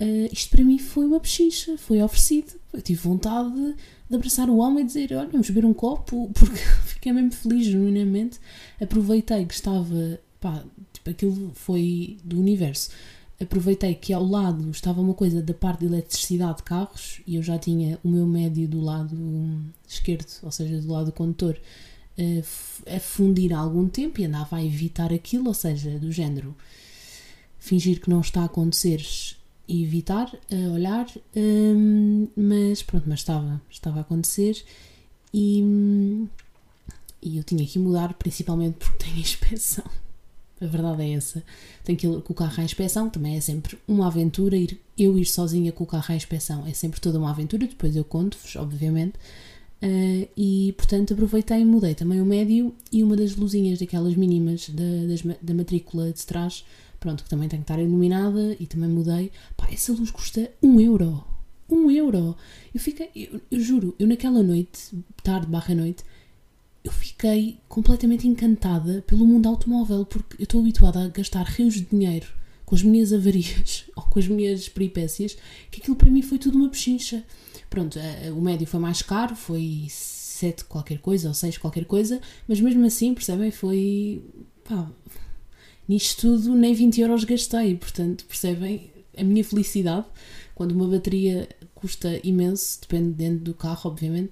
Uh, 0.02 0.32
isto 0.32 0.50
para 0.52 0.64
mim 0.64 0.78
foi 0.78 1.06
uma 1.06 1.20
pechicha, 1.20 1.78
foi 1.78 2.02
oferecido. 2.02 2.54
Eu 2.72 2.82
tive 2.82 3.02
vontade 3.02 3.54
de, 3.54 3.76
de, 4.10 4.16
abraçar 4.16 4.50
o 4.50 4.58
homem 4.58 4.84
e 4.84 4.88
dizer: 4.88 5.14
Olha, 5.14 5.28
vamos 5.28 5.50
beber 5.50 5.66
um 5.66 5.74
copo, 5.74 6.30
porque 6.34 6.58
fiquei 6.86 7.12
mesmo 7.12 7.32
feliz, 7.32 7.66
genuinamente. 7.66 8.40
Aproveitei 8.82 9.46
que 9.46 9.54
estava, 9.54 10.20
pá, 10.40 10.64
tipo, 10.94 11.10
aquilo 11.10 11.52
foi 11.54 12.18
do 12.24 12.40
universo. 12.40 12.92
Aproveitei 13.42 13.94
que 13.96 14.14
ao 14.14 14.26
lado 14.26 14.70
estava 14.70 15.02
uma 15.02 15.14
coisa 15.14 15.42
da 15.42 15.54
parte 15.54 15.82
de 15.82 15.86
eletricidade 15.86 16.58
de 16.58 16.64
carros 16.64 17.22
e 17.26 17.36
eu 17.36 17.44
já 17.44 17.58
tinha 17.58 17.98
o 18.04 18.10
meu 18.10 18.26
médio 18.26 18.68
do 18.68 18.82
lado 18.82 19.18
esquerdo, 19.88 20.28
ou 20.44 20.52
seja, 20.52 20.80
do 20.82 20.92
lado 20.92 21.06
do 21.06 21.12
condutor, 21.14 21.58
a 22.96 23.00
fundir 23.00 23.54
há 23.54 23.60
algum 23.60 23.88
tempo 23.88 24.20
e 24.20 24.26
andava 24.26 24.58
a 24.58 24.64
evitar 24.64 25.14
aquilo, 25.14 25.48
ou 25.48 25.54
seja, 25.54 25.98
do 26.00 26.12
género 26.12 26.56
fingir 27.60 28.00
que 28.00 28.10
não 28.10 28.22
está 28.22 28.42
a 28.42 28.46
acontecer 28.46 29.06
e 29.68 29.84
evitar, 29.84 30.32
a 30.52 30.74
olhar, 30.74 31.08
um, 31.36 32.28
mas 32.36 32.82
pronto, 32.82 33.08
mas 33.08 33.20
estava, 33.20 33.62
estava 33.70 34.00
a 34.00 34.02
acontecer 34.02 34.64
e, 35.34 36.28
e 37.22 37.38
eu 37.38 37.44
tinha 37.44 37.66
que 37.66 37.78
mudar, 37.78 38.14
principalmente 38.16 38.78
porque 38.78 38.98
tenho 39.06 39.20
inspeção. 39.20 39.86
A 40.62 40.66
verdade 40.66 41.04
é 41.04 41.14
essa. 41.14 41.42
Tenho 41.86 41.98
que 41.98 42.06
ir 42.06 42.22
com 42.22 42.34
o 42.34 42.36
carro 42.36 42.60
à 42.60 42.64
inspeção, 42.64 43.10
também 43.10 43.38
é 43.38 43.42
sempre 43.42 43.80
uma 43.88 44.08
aventura. 44.08 44.58
Ir, 44.58 44.78
eu 44.98 45.18
ir 45.18 45.26
sozinha 45.26 45.72
com 45.72 45.86
o 45.86 45.88
carro 45.88 46.12
à 46.12 46.16
inspeção 46.16 46.66
é 46.68 46.74
sempre 46.74 47.00
toda 47.00 47.18
uma 47.18 47.30
aventura. 47.30 47.66
Depois 47.66 47.96
eu 47.96 48.04
conto-vos, 48.04 48.58
obviamente. 48.58 49.14
Uh, 49.82 50.28
e 50.36 50.74
portanto 50.76 51.14
aproveitei 51.14 51.62
e 51.62 51.66
mudei 51.66 51.96
também 51.96 52.20
o 52.20 52.26
médio 52.26 52.76
e 52.92 53.02
uma 53.02 53.16
das 53.16 53.38
luzinhas 53.38 53.80
daquelas 53.80 54.14
mínimas 54.14 54.70
da, 54.70 55.08
das, 55.08 55.22
da 55.42 55.54
matrícula 55.54 56.12
de 56.12 56.26
trás, 56.26 56.66
pronto, 57.00 57.24
que 57.24 57.30
também 57.30 57.48
tem 57.48 57.60
que 57.60 57.64
estar 57.64 57.80
iluminada 57.80 58.58
e 58.60 58.66
também 58.66 58.90
mudei. 58.90 59.32
Pá, 59.56 59.70
essa 59.72 59.94
luz 59.94 60.12
custa 60.12 60.52
um 60.62 60.82
euro. 60.82 61.24
Um 61.70 61.90
euro! 61.90 62.36
Eu 62.74 62.80
fiquei, 62.80 63.10
eu, 63.16 63.40
eu 63.50 63.60
juro, 63.62 63.96
eu 63.98 64.08
naquela 64.08 64.44
noite, 64.44 64.92
tarde 65.24 65.48
barra 65.48 65.74
noite, 65.74 66.04
eu 66.84 66.92
fiquei 66.92 67.58
completamente 67.68 68.28
encantada 68.28 69.04
pelo 69.08 69.26
mundo 69.26 69.48
automóvel, 69.48 70.06
porque 70.06 70.42
eu 70.42 70.44
estou 70.44 70.62
habituada 70.62 71.04
a 71.04 71.08
gastar 71.08 71.44
rios 71.44 71.76
de 71.76 71.82
dinheiro 71.82 72.28
com 72.66 72.76
as 72.76 72.84
minhas 72.84 73.12
avarias 73.12 73.86
ou 73.96 74.04
com 74.04 74.20
as 74.20 74.28
minhas 74.28 74.70
peripécias, 74.70 75.38
que 75.72 75.82
aquilo 75.82 75.96
para 75.96 76.12
mim 76.12 76.22
foi 76.22 76.38
tudo 76.38 76.58
uma 76.58 76.70
pechincha. 76.70 77.24
Pronto, 77.70 78.00
o 78.36 78.42
médio 78.42 78.66
foi 78.66 78.80
mais 78.80 79.02
caro, 79.02 79.36
foi 79.36 79.88
7 79.90 80.66
qualquer 80.66 81.00
coisa 81.00 81.28
ou 81.28 81.34
6 81.34 81.58
qualquer 81.58 81.86
coisa, 81.86 82.20
mas 82.48 82.60
mesmo 82.60 82.86
assim, 82.86 83.14
percebem? 83.14 83.52
Foi. 83.52 84.24
Pá, 84.64 84.90
nisto 85.88 86.22
tudo 86.22 86.56
nem 86.56 86.74
20 86.74 87.02
euros 87.02 87.24
gastei, 87.24 87.76
portanto, 87.76 88.26
percebem? 88.26 88.92
a 89.20 89.24
minha 89.24 89.44
felicidade, 89.44 90.06
quando 90.56 90.72
uma 90.72 90.88
bateria 90.88 91.48
custa 91.76 92.20
imenso, 92.24 92.80
dependendo 92.82 93.44
do 93.44 93.54
carro, 93.54 93.90
obviamente. 93.92 94.32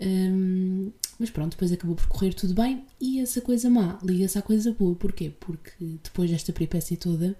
Um, 0.00 0.90
mas 1.18 1.30
pronto, 1.30 1.52
depois 1.52 1.70
acabou 1.72 1.94
por 1.94 2.06
correr 2.08 2.32
tudo 2.32 2.54
bem 2.54 2.86
e 2.98 3.20
essa 3.20 3.40
coisa 3.42 3.68
má 3.68 3.98
liga-se 4.02 4.38
à 4.38 4.42
coisa 4.42 4.72
boa. 4.72 4.94
Porquê? 4.94 5.32
Porque 5.38 5.72
depois 6.02 6.30
desta 6.30 6.52
peripécia 6.52 6.96
toda, 6.96 7.36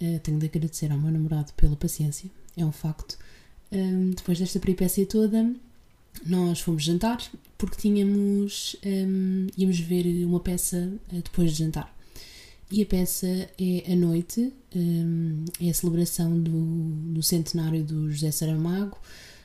uh, 0.00 0.18
tenho 0.20 0.38
de 0.38 0.46
agradecer 0.46 0.90
ao 0.90 0.98
meu 0.98 1.12
namorado 1.12 1.52
pela 1.52 1.76
paciência, 1.76 2.30
é 2.56 2.64
um 2.64 2.72
facto. 2.72 3.18
Um, 3.72 4.10
depois 4.10 4.38
desta 4.38 4.60
peripécia 4.60 5.04
toda, 5.06 5.52
nós 6.24 6.60
fomos 6.60 6.84
jantar 6.84 7.18
porque 7.58 7.76
tínhamos 7.76 8.76
um, 8.84 9.46
íamos 9.56 9.78
ver 9.80 10.24
uma 10.24 10.40
peça 10.40 10.92
uh, 11.12 11.22
depois 11.22 11.52
de 11.52 11.58
jantar. 11.58 11.94
E 12.70 12.82
a 12.82 12.86
peça 12.86 13.26
é 13.26 13.92
a 13.92 13.96
noite, 13.96 14.52
um, 14.74 15.44
é 15.60 15.70
a 15.70 15.74
celebração 15.74 16.38
do, 16.40 17.12
do 17.12 17.22
centenário 17.22 17.82
do 17.84 18.10
José 18.10 18.30
Saramago 18.30 18.98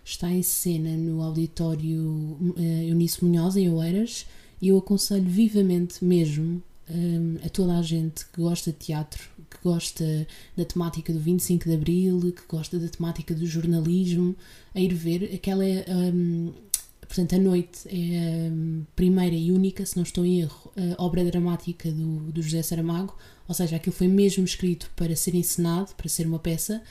está 0.04 0.30
em 0.32 0.42
cena 0.42 0.96
no 0.98 1.22
auditório 1.22 2.02
uh, 2.02 2.60
Eunice 2.60 3.24
Munhoz, 3.24 3.56
em 3.56 3.70
Oeiras, 3.70 4.26
e 4.62 4.70
eu 4.70 4.78
aconselho 4.78 5.24
vivamente 5.24 6.04
mesmo 6.04 6.62
um, 6.90 7.38
a 7.46 7.50
toda 7.50 7.78
a 7.78 7.82
gente 7.82 8.26
que 8.26 8.42
gosta 8.42 8.72
de 8.72 8.78
teatro, 8.78 9.30
que 9.52 9.58
gosta 9.64 10.28
da 10.56 10.66
temática 10.66 11.12
do 11.14 11.20
25 11.20 11.66
de 11.66 11.76
Abril, 11.76 12.20
que 12.32 12.44
gosta 12.48 12.80
da 12.80 12.88
temática 12.88 13.36
do 13.36 13.46
jornalismo, 13.46 14.36
a 14.74 14.80
ir 14.80 14.94
ver. 14.94 15.32
Aquela 15.36 15.66
é, 15.66 15.86
um, 16.14 16.54
portanto, 17.02 17.36
a 17.36 17.38
noite 17.38 17.80
é 17.88 18.48
a 18.48 18.52
primeira 18.96 19.36
e 19.36 19.52
única, 19.52 19.86
se 19.86 19.98
não 19.98 20.04
estou 20.04 20.26
em 20.26 20.42
erro, 20.42 20.72
obra 20.98 21.24
dramática 21.26 21.92
do, 21.92 22.32
do 22.32 22.42
José 22.42 22.64
Saramago, 22.64 23.16
ou 23.48 23.54
seja, 23.54 23.76
aquilo 23.76 23.96
foi 23.96 24.08
mesmo 24.08 24.46
escrito 24.46 24.90
para 24.96 25.16
ser 25.16 25.36
encenado, 25.36 25.94
para 25.96 26.08
ser 26.08 26.26
uma 26.26 26.40
peça 26.40 26.82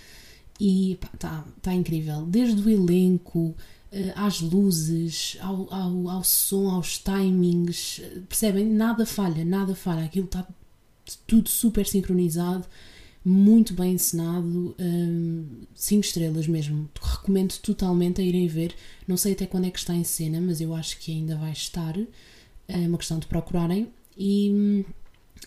e 0.60 0.98
está 1.14 1.44
tá 1.62 1.74
incrível. 1.74 2.26
Desde 2.26 2.60
o 2.60 2.68
elenco, 2.68 3.38
uh, 3.48 4.12
às 4.14 4.40
luzes, 4.40 5.38
ao, 5.40 5.72
ao, 5.72 6.08
ao 6.10 6.22
som, 6.22 6.68
aos 6.68 6.98
timings, 6.98 8.02
percebem? 8.28 8.66
Nada 8.66 9.06
falha, 9.06 9.44
nada 9.44 9.74
falha. 9.74 10.04
Aquilo 10.04 10.26
está 10.26 10.46
tudo 11.26 11.48
super 11.48 11.86
sincronizado, 11.86 12.66
muito 13.24 13.74
bem 13.74 13.94
encenado, 13.94 14.74
5 15.74 15.98
um, 15.98 16.00
estrelas 16.00 16.46
mesmo. 16.46 16.88
Recomendo 17.00 17.56
totalmente 17.58 18.20
a 18.20 18.24
irem 18.24 18.46
ver. 18.46 18.74
Não 19.06 19.16
sei 19.16 19.32
até 19.32 19.46
quando 19.46 19.66
é 19.66 19.70
que 19.70 19.78
está 19.78 19.94
em 19.94 20.04
cena, 20.04 20.40
mas 20.40 20.60
eu 20.60 20.74
acho 20.74 20.98
que 20.98 21.12
ainda 21.12 21.36
vai 21.36 21.52
estar. 21.52 21.96
É 22.66 22.76
uma 22.76 22.98
questão 22.98 23.18
de 23.18 23.26
procurarem. 23.26 23.88
E 24.16 24.50
hum, 24.50 24.84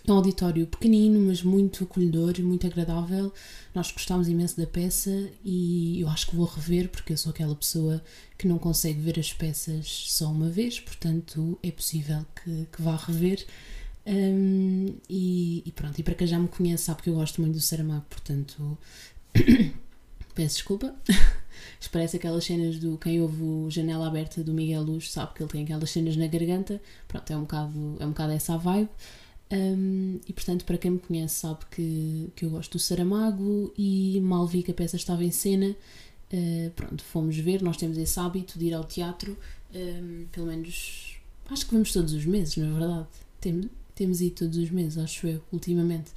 é 0.05 0.12
um 0.12 0.15
auditório 0.15 0.67
pequenino, 0.67 1.20
mas 1.20 1.41
muito 1.41 1.84
acolhedor, 1.86 2.39
muito 2.41 2.67
agradável. 2.67 3.34
Nós 3.74 3.91
gostámos 3.91 4.27
imenso 4.27 4.58
da 4.58 4.67
peça 4.67 5.29
e 5.46 6.01
eu 6.01 6.10
acho 6.10 6.27
que 6.27 6.36
vou 6.36 6.46
rever, 6.46 6.89
porque 6.89 7.13
eu 7.13 7.17
sou 7.17 7.29
aquela 7.29 7.55
pessoa 7.55 8.03
que 8.38 8.48
não 8.48 8.60
consegue 8.60 9.00
ver 9.00 9.17
as 9.17 9.32
peças 9.32 9.88
só 10.10 10.29
uma 10.29 10.50
vez, 10.50 10.79
portanto 10.79 11.58
é 11.63 11.72
possível 11.72 12.25
que, 12.43 12.67
que 12.72 12.82
vá 12.82 12.98
rever. 12.98 13.46
Um, 14.06 14.96
e, 15.10 15.64
e, 15.66 15.72
pronto, 15.72 15.98
e 15.98 16.04
para 16.04 16.14
quem 16.14 16.28
já 16.28 16.38
me 16.38 16.48
conhece 16.48 16.84
sabe 16.84 17.02
que 17.02 17.10
eu 17.10 17.16
gosto 17.16 17.40
muito 17.42 17.54
do 17.54 17.62
Saramago, 17.62 18.06
portanto 18.10 18.78
peço 20.36 20.56
desculpa. 20.56 20.96
Parece 21.92 22.18
aquelas 22.18 22.44
cenas 22.44 22.80
do 22.80 22.98
quem 22.98 23.22
ouve 23.22 23.44
o 23.44 23.70
Janela 23.70 24.08
Aberta 24.08 24.44
do 24.44 24.54
Miguel 24.54 24.82
Luz, 24.82 25.12
sabe 25.12 25.34
que 25.36 25.44
ele 25.44 25.50
tem 25.52 25.64
aquelas 25.64 25.92
cenas 25.92 26.18
na 26.18 26.26
garganta. 26.26 26.82
Pronto, 27.08 27.32
é 27.32 27.38
um 27.38 27.42
bocado, 27.42 27.98
é 28.00 28.06
um 28.06 28.10
bocado 28.10 28.32
essa 28.34 28.56
a 28.56 28.58
vibe. 28.58 28.90
Um, 29.52 30.20
e 30.28 30.34
portanto, 30.34 30.66
para 30.66 30.78
quem 30.78 30.92
me 30.92 31.00
conhece, 31.00 31.36
sabe 31.36 31.60
que, 31.70 32.32
que 32.36 32.46
eu 32.46 32.50
gosto 32.50 32.74
do 32.74 32.80
Saramago 32.80 33.72
e 33.78 34.20
mal 34.22 34.48
vi 34.48 34.64
que 34.64 34.72
a 34.72 34.74
peça 34.74 34.96
estava 34.96 35.24
em 35.24 35.30
cena. 35.30 35.76
Uh, 36.34 36.72
pronto, 36.72 37.04
fomos 37.04 37.38
ver. 37.38 37.62
Nós 37.62 37.78
temos 37.78 37.98
esse 37.98 38.20
hábito 38.20 38.58
de 38.58 38.66
ir 38.66 38.74
ao 38.74 38.86
teatro, 38.86 39.38
um, 39.76 40.26
pelo 40.32 40.48
menos 40.48 41.20
acho 41.50 41.66
que 41.68 41.74
vamos 41.74 41.92
todos 41.94 42.14
os 42.14 42.26
meses, 42.26 42.58
não 42.58 42.70
é 42.70 42.80
verdade? 42.80 43.08
Tem, 43.40 43.70
temos 43.96 44.22
ido 44.22 44.36
todos 44.36 44.58
os 44.58 44.70
meses, 44.70 44.98
acho 44.98 45.28
eu, 45.28 45.42
ultimamente. 45.52 46.12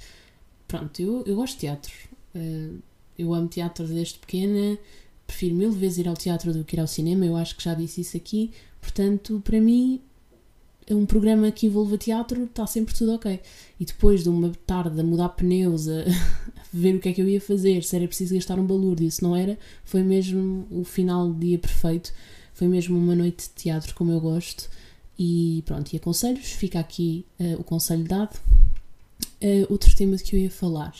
Pronto, 0.67 1.01
eu, 1.01 1.23
eu 1.25 1.35
gosto 1.35 1.53
de 1.55 1.59
teatro. 1.61 1.93
Uh, 2.35 2.79
eu 3.17 3.33
amo 3.33 3.47
teatro 3.47 3.87
desde 3.87 4.19
pequena, 4.19 4.77
prefiro 5.25 5.55
mil 5.55 5.71
vezes 5.71 5.99
ir 5.99 6.07
ao 6.07 6.15
teatro 6.15 6.53
do 6.53 6.63
que 6.63 6.75
ir 6.75 6.79
ao 6.79 6.87
cinema. 6.87 7.25
Eu 7.25 7.35
acho 7.35 7.55
que 7.55 7.63
já 7.63 7.73
disse 7.73 8.01
isso 8.01 8.17
aqui. 8.17 8.51
Portanto, 8.81 9.41
para 9.43 9.59
mim, 9.59 10.01
um 10.89 11.05
programa 11.05 11.51
que 11.51 11.65
envolva 11.65 11.97
teatro, 11.97 12.43
está 12.43 12.65
sempre 12.65 12.93
tudo 12.93 13.13
ok. 13.13 13.39
E 13.79 13.85
depois 13.85 14.23
de 14.23 14.29
uma 14.29 14.51
tarde 14.65 14.99
a 14.99 15.03
mudar 15.03 15.29
pneus, 15.29 15.87
a, 15.87 16.05
ver 16.71 16.95
o 16.95 16.99
que 16.99 17.09
é 17.09 17.13
que 17.13 17.21
eu 17.21 17.27
ia 17.27 17.41
fazer, 17.41 17.83
se 17.83 17.95
era 17.95 18.07
preciso 18.07 18.35
gastar 18.35 18.59
um 18.59 18.65
balúrdio, 18.65 19.09
se 19.11 19.23
não 19.23 19.35
era, 19.35 19.57
foi 19.83 20.03
mesmo 20.03 20.67
o 20.69 20.83
final 20.83 21.27
do 21.27 21.39
dia 21.39 21.57
perfeito. 21.57 22.13
Foi 22.53 22.67
mesmo 22.67 22.97
uma 22.97 23.15
noite 23.15 23.49
de 23.49 23.63
teatro 23.63 23.93
como 23.93 24.11
eu 24.11 24.19
gosto. 24.19 24.69
E 25.17 25.63
pronto, 25.65 25.91
e 25.93 25.97
aconselhos, 25.97 26.51
fica 26.51 26.79
aqui 26.79 27.25
uh, 27.39 27.59
o 27.59 27.63
conselho 27.63 28.03
dado. 28.03 28.39
Uh, 29.41 29.65
outro 29.69 29.95
tema 29.95 30.15
de 30.15 30.23
que 30.23 30.35
eu 30.35 30.39
ia 30.39 30.51
falar 30.51 30.93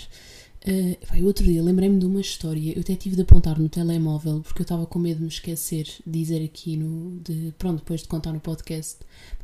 Uh, 0.68 1.26
outro 1.26 1.46
dia 1.46 1.64
lembrei-me 1.64 1.98
de 1.98 2.06
uma 2.06 2.20
história, 2.20 2.74
eu 2.76 2.82
até 2.82 2.94
tive 2.94 3.16
de 3.16 3.22
apontar 3.22 3.58
no 3.58 3.70
telemóvel 3.70 4.42
porque 4.42 4.62
eu 4.62 4.64
estava 4.64 4.86
com 4.86 5.00
medo 5.00 5.20
de 5.20 5.24
me 5.24 5.30
esquecer 5.30 5.86
de 6.06 6.20
dizer 6.20 6.44
aqui 6.44 6.76
no. 6.76 7.20
De, 7.22 7.54
pronto, 7.58 7.78
depois 7.78 8.02
de 8.02 8.08
contar 8.10 8.34
no 8.34 8.42
podcast. 8.42 8.98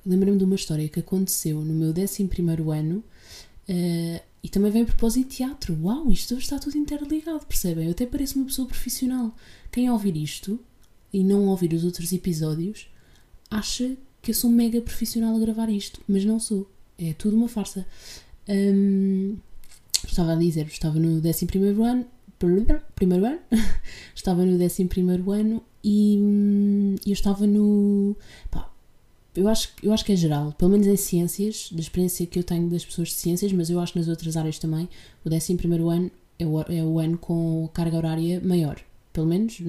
Lembrei-me 0.06 0.38
de 0.38 0.44
uma 0.44 0.56
história 0.56 0.90
que 0.90 1.00
aconteceu 1.00 1.64
no 1.64 1.74
meu 1.74 1.92
11 1.92 2.28
ano 2.78 2.98
uh, 3.70 4.22
e 4.44 4.50
também 4.50 4.70
vem 4.70 4.82
a 4.82 4.86
propósito 4.86 5.30
de 5.30 5.38
teatro. 5.38 5.80
Uau, 5.82 6.12
isto 6.12 6.38
está 6.38 6.60
tudo 6.60 6.78
interligado, 6.78 7.46
percebem? 7.46 7.86
Eu 7.86 7.92
até 7.92 8.06
pareço 8.06 8.38
uma 8.38 8.46
pessoa 8.46 8.68
profissional. 8.68 9.34
Quem 9.72 9.90
ouvir 9.90 10.18
isto 10.18 10.60
e 11.14 11.24
não 11.24 11.46
ouvir 11.48 11.74
os 11.74 11.86
outros 11.86 12.12
episódios 12.12 12.88
acha 13.50 13.96
que 14.24 14.32
eu 14.32 14.36
sou 14.36 14.50
mega 14.50 14.82
profissional 14.82 15.36
a 15.36 15.40
gravar 15.40 15.70
isto, 15.70 16.02
mas 16.08 16.24
não 16.24 16.40
sou. 16.40 16.68
É 16.98 17.14
tudo 17.14 17.36
uma 17.36 17.50
farsa. 17.50 17.86
Um, 18.48 19.36
estava 20.08 20.32
a 20.32 20.36
dizer, 20.36 20.66
estava 20.68 20.98
no 20.98 21.18
11 21.18 21.30
ano, 21.84 22.08
primeiro 22.96 23.26
ano, 23.26 23.40
estava 24.16 24.46
no 24.46 24.56
11 24.56 24.90
ano 25.28 25.64
e 25.84 26.18
hum, 26.20 26.96
eu 27.06 27.12
estava 27.12 27.46
no. 27.46 28.16
Pá, 28.50 28.72
eu 29.36 29.48
acho, 29.50 29.74
eu 29.84 29.92
acho 29.92 30.06
que 30.06 30.14
é 30.14 30.16
geral, 30.16 30.54
pelo 30.54 30.72
menos 30.72 30.88
em 30.88 30.96
ciências, 30.96 31.70
da 31.74 31.82
experiência 31.82 32.26
que 32.26 32.40
eu 32.40 32.44
tenho 32.44 32.70
das 32.70 32.86
pessoas 32.86 33.10
de 33.10 33.16
ciências, 33.16 33.52
mas 33.52 33.70
eu 33.70 33.80
acho 33.80 33.92
que 33.92 34.00
nas 34.00 34.08
outras 34.08 34.38
áreas 34.38 34.58
também, 34.58 34.88
o 35.26 35.30
11 35.30 35.58
ano 35.92 36.12
é 36.40 36.46
o, 36.46 36.62
é 36.62 36.84
o 36.84 36.98
ano 36.98 37.18
com 37.18 37.70
carga 37.74 37.98
horária 37.98 38.40
maior. 38.42 38.80
Pelo 39.12 39.28
menos 39.28 39.60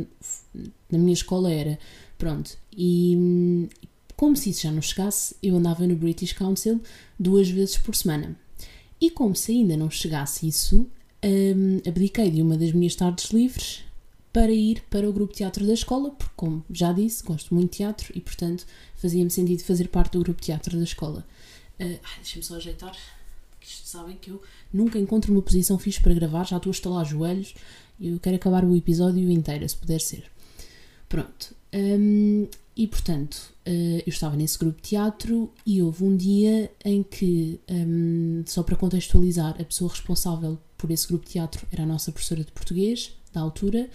na 0.90 0.98
minha 0.98 1.12
escola 1.12 1.52
era. 1.52 1.78
Pronto. 2.16 2.56
E 2.76 3.16
hum, 3.16 3.68
como 4.16 4.36
se 4.36 4.50
isso 4.50 4.62
já 4.62 4.70
não 4.70 4.82
chegasse, 4.82 5.34
eu 5.42 5.56
andava 5.56 5.86
no 5.86 5.96
British 5.96 6.32
Council 6.32 6.80
duas 7.18 7.48
vezes 7.48 7.76
por 7.78 7.94
semana. 7.94 8.36
E 9.00 9.10
como 9.10 9.34
se 9.34 9.52
ainda 9.52 9.76
não 9.76 9.90
chegasse 9.90 10.46
isso, 10.46 10.88
um, 11.24 11.88
abdiquei 11.88 12.30
de 12.30 12.42
uma 12.42 12.56
das 12.56 12.72
minhas 12.72 12.94
tardes 12.94 13.30
livres 13.30 13.84
para 14.32 14.52
ir 14.52 14.82
para 14.90 15.08
o 15.08 15.12
grupo 15.12 15.32
teatro 15.32 15.66
da 15.66 15.72
escola, 15.72 16.10
porque, 16.10 16.32
como 16.36 16.64
já 16.70 16.92
disse, 16.92 17.22
gosto 17.22 17.54
muito 17.54 17.70
de 17.70 17.76
teatro 17.78 18.12
e, 18.16 18.20
portanto, 18.20 18.66
fazia-me 18.96 19.30
sentido 19.30 19.62
fazer 19.62 19.88
parte 19.88 20.12
do 20.12 20.20
grupo 20.20 20.42
teatro 20.42 20.76
da 20.76 20.84
escola. 20.84 21.24
Uh, 21.78 21.98
Deixa-me 22.16 22.44
só 22.44 22.56
ajeitar, 22.56 22.96
isto 23.60 23.86
sabem 23.86 24.16
que 24.16 24.30
eu 24.30 24.42
nunca 24.72 24.98
encontro 24.98 25.32
uma 25.32 25.42
posição 25.42 25.78
fixe 25.78 26.00
para 26.00 26.14
gravar, 26.14 26.44
já 26.44 26.56
estou 26.56 26.70
a 26.70 26.74
estalar 26.74 27.02
os 27.02 27.08
joelhos 27.08 27.54
e 27.98 28.08
eu 28.08 28.18
quero 28.18 28.36
acabar 28.36 28.64
o 28.64 28.74
episódio 28.74 29.30
inteiro, 29.30 29.68
se 29.68 29.76
puder 29.76 30.00
ser. 30.00 30.24
Pronto. 31.08 31.54
Um, 31.72 32.48
e 32.76 32.86
portanto, 32.86 33.34
uh, 33.66 34.02
eu 34.04 34.08
estava 34.08 34.36
nesse 34.36 34.58
grupo 34.58 34.76
de 34.82 34.88
teatro 34.88 35.52
e 35.64 35.80
houve 35.80 36.04
um 36.04 36.16
dia 36.16 36.70
em 36.84 37.02
que, 37.02 37.60
um, 37.70 38.42
só 38.46 38.62
para 38.62 38.76
contextualizar, 38.76 39.56
a 39.60 39.64
pessoa 39.64 39.90
responsável 39.90 40.58
por 40.76 40.90
esse 40.90 41.06
grupo 41.06 41.24
de 41.24 41.32
teatro 41.32 41.66
era 41.70 41.84
a 41.84 41.86
nossa 41.86 42.10
professora 42.10 42.42
de 42.42 42.50
português, 42.50 43.12
da 43.32 43.40
altura, 43.40 43.88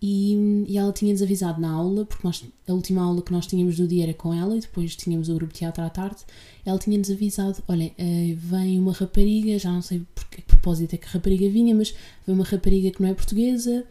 e, 0.00 0.64
e 0.68 0.78
ela 0.78 0.92
tinha-nos 0.92 1.22
avisado 1.22 1.60
na 1.60 1.70
aula, 1.70 2.04
porque 2.04 2.26
nós, 2.26 2.44
a 2.68 2.72
última 2.72 3.02
aula 3.02 3.22
que 3.22 3.32
nós 3.32 3.46
tínhamos 3.46 3.76
do 3.76 3.88
dia 3.88 4.04
era 4.04 4.14
com 4.14 4.32
ela 4.32 4.56
e 4.56 4.60
depois 4.60 4.94
tínhamos 4.94 5.28
o 5.28 5.34
grupo 5.34 5.52
de 5.52 5.60
teatro 5.60 5.82
à 5.82 5.90
tarde. 5.90 6.18
Ela 6.64 6.78
tinha-nos 6.78 7.10
avisado: 7.10 7.62
olhem, 7.68 7.88
uh, 7.98 8.36
vem 8.36 8.78
uma 8.78 8.92
rapariga, 8.92 9.58
já 9.58 9.72
não 9.72 9.82
sei 9.82 10.02
por 10.14 10.26
que 10.28 10.42
propósito 10.42 10.94
é 10.94 10.96
que 10.98 11.06
a 11.06 11.10
rapariga 11.10 11.48
vinha, 11.48 11.74
mas 11.74 11.94
vem 12.26 12.34
uma 12.34 12.44
rapariga 12.44 12.90
que 12.90 13.02
não 13.02 13.08
é 13.08 13.14
portuguesa 13.14 13.84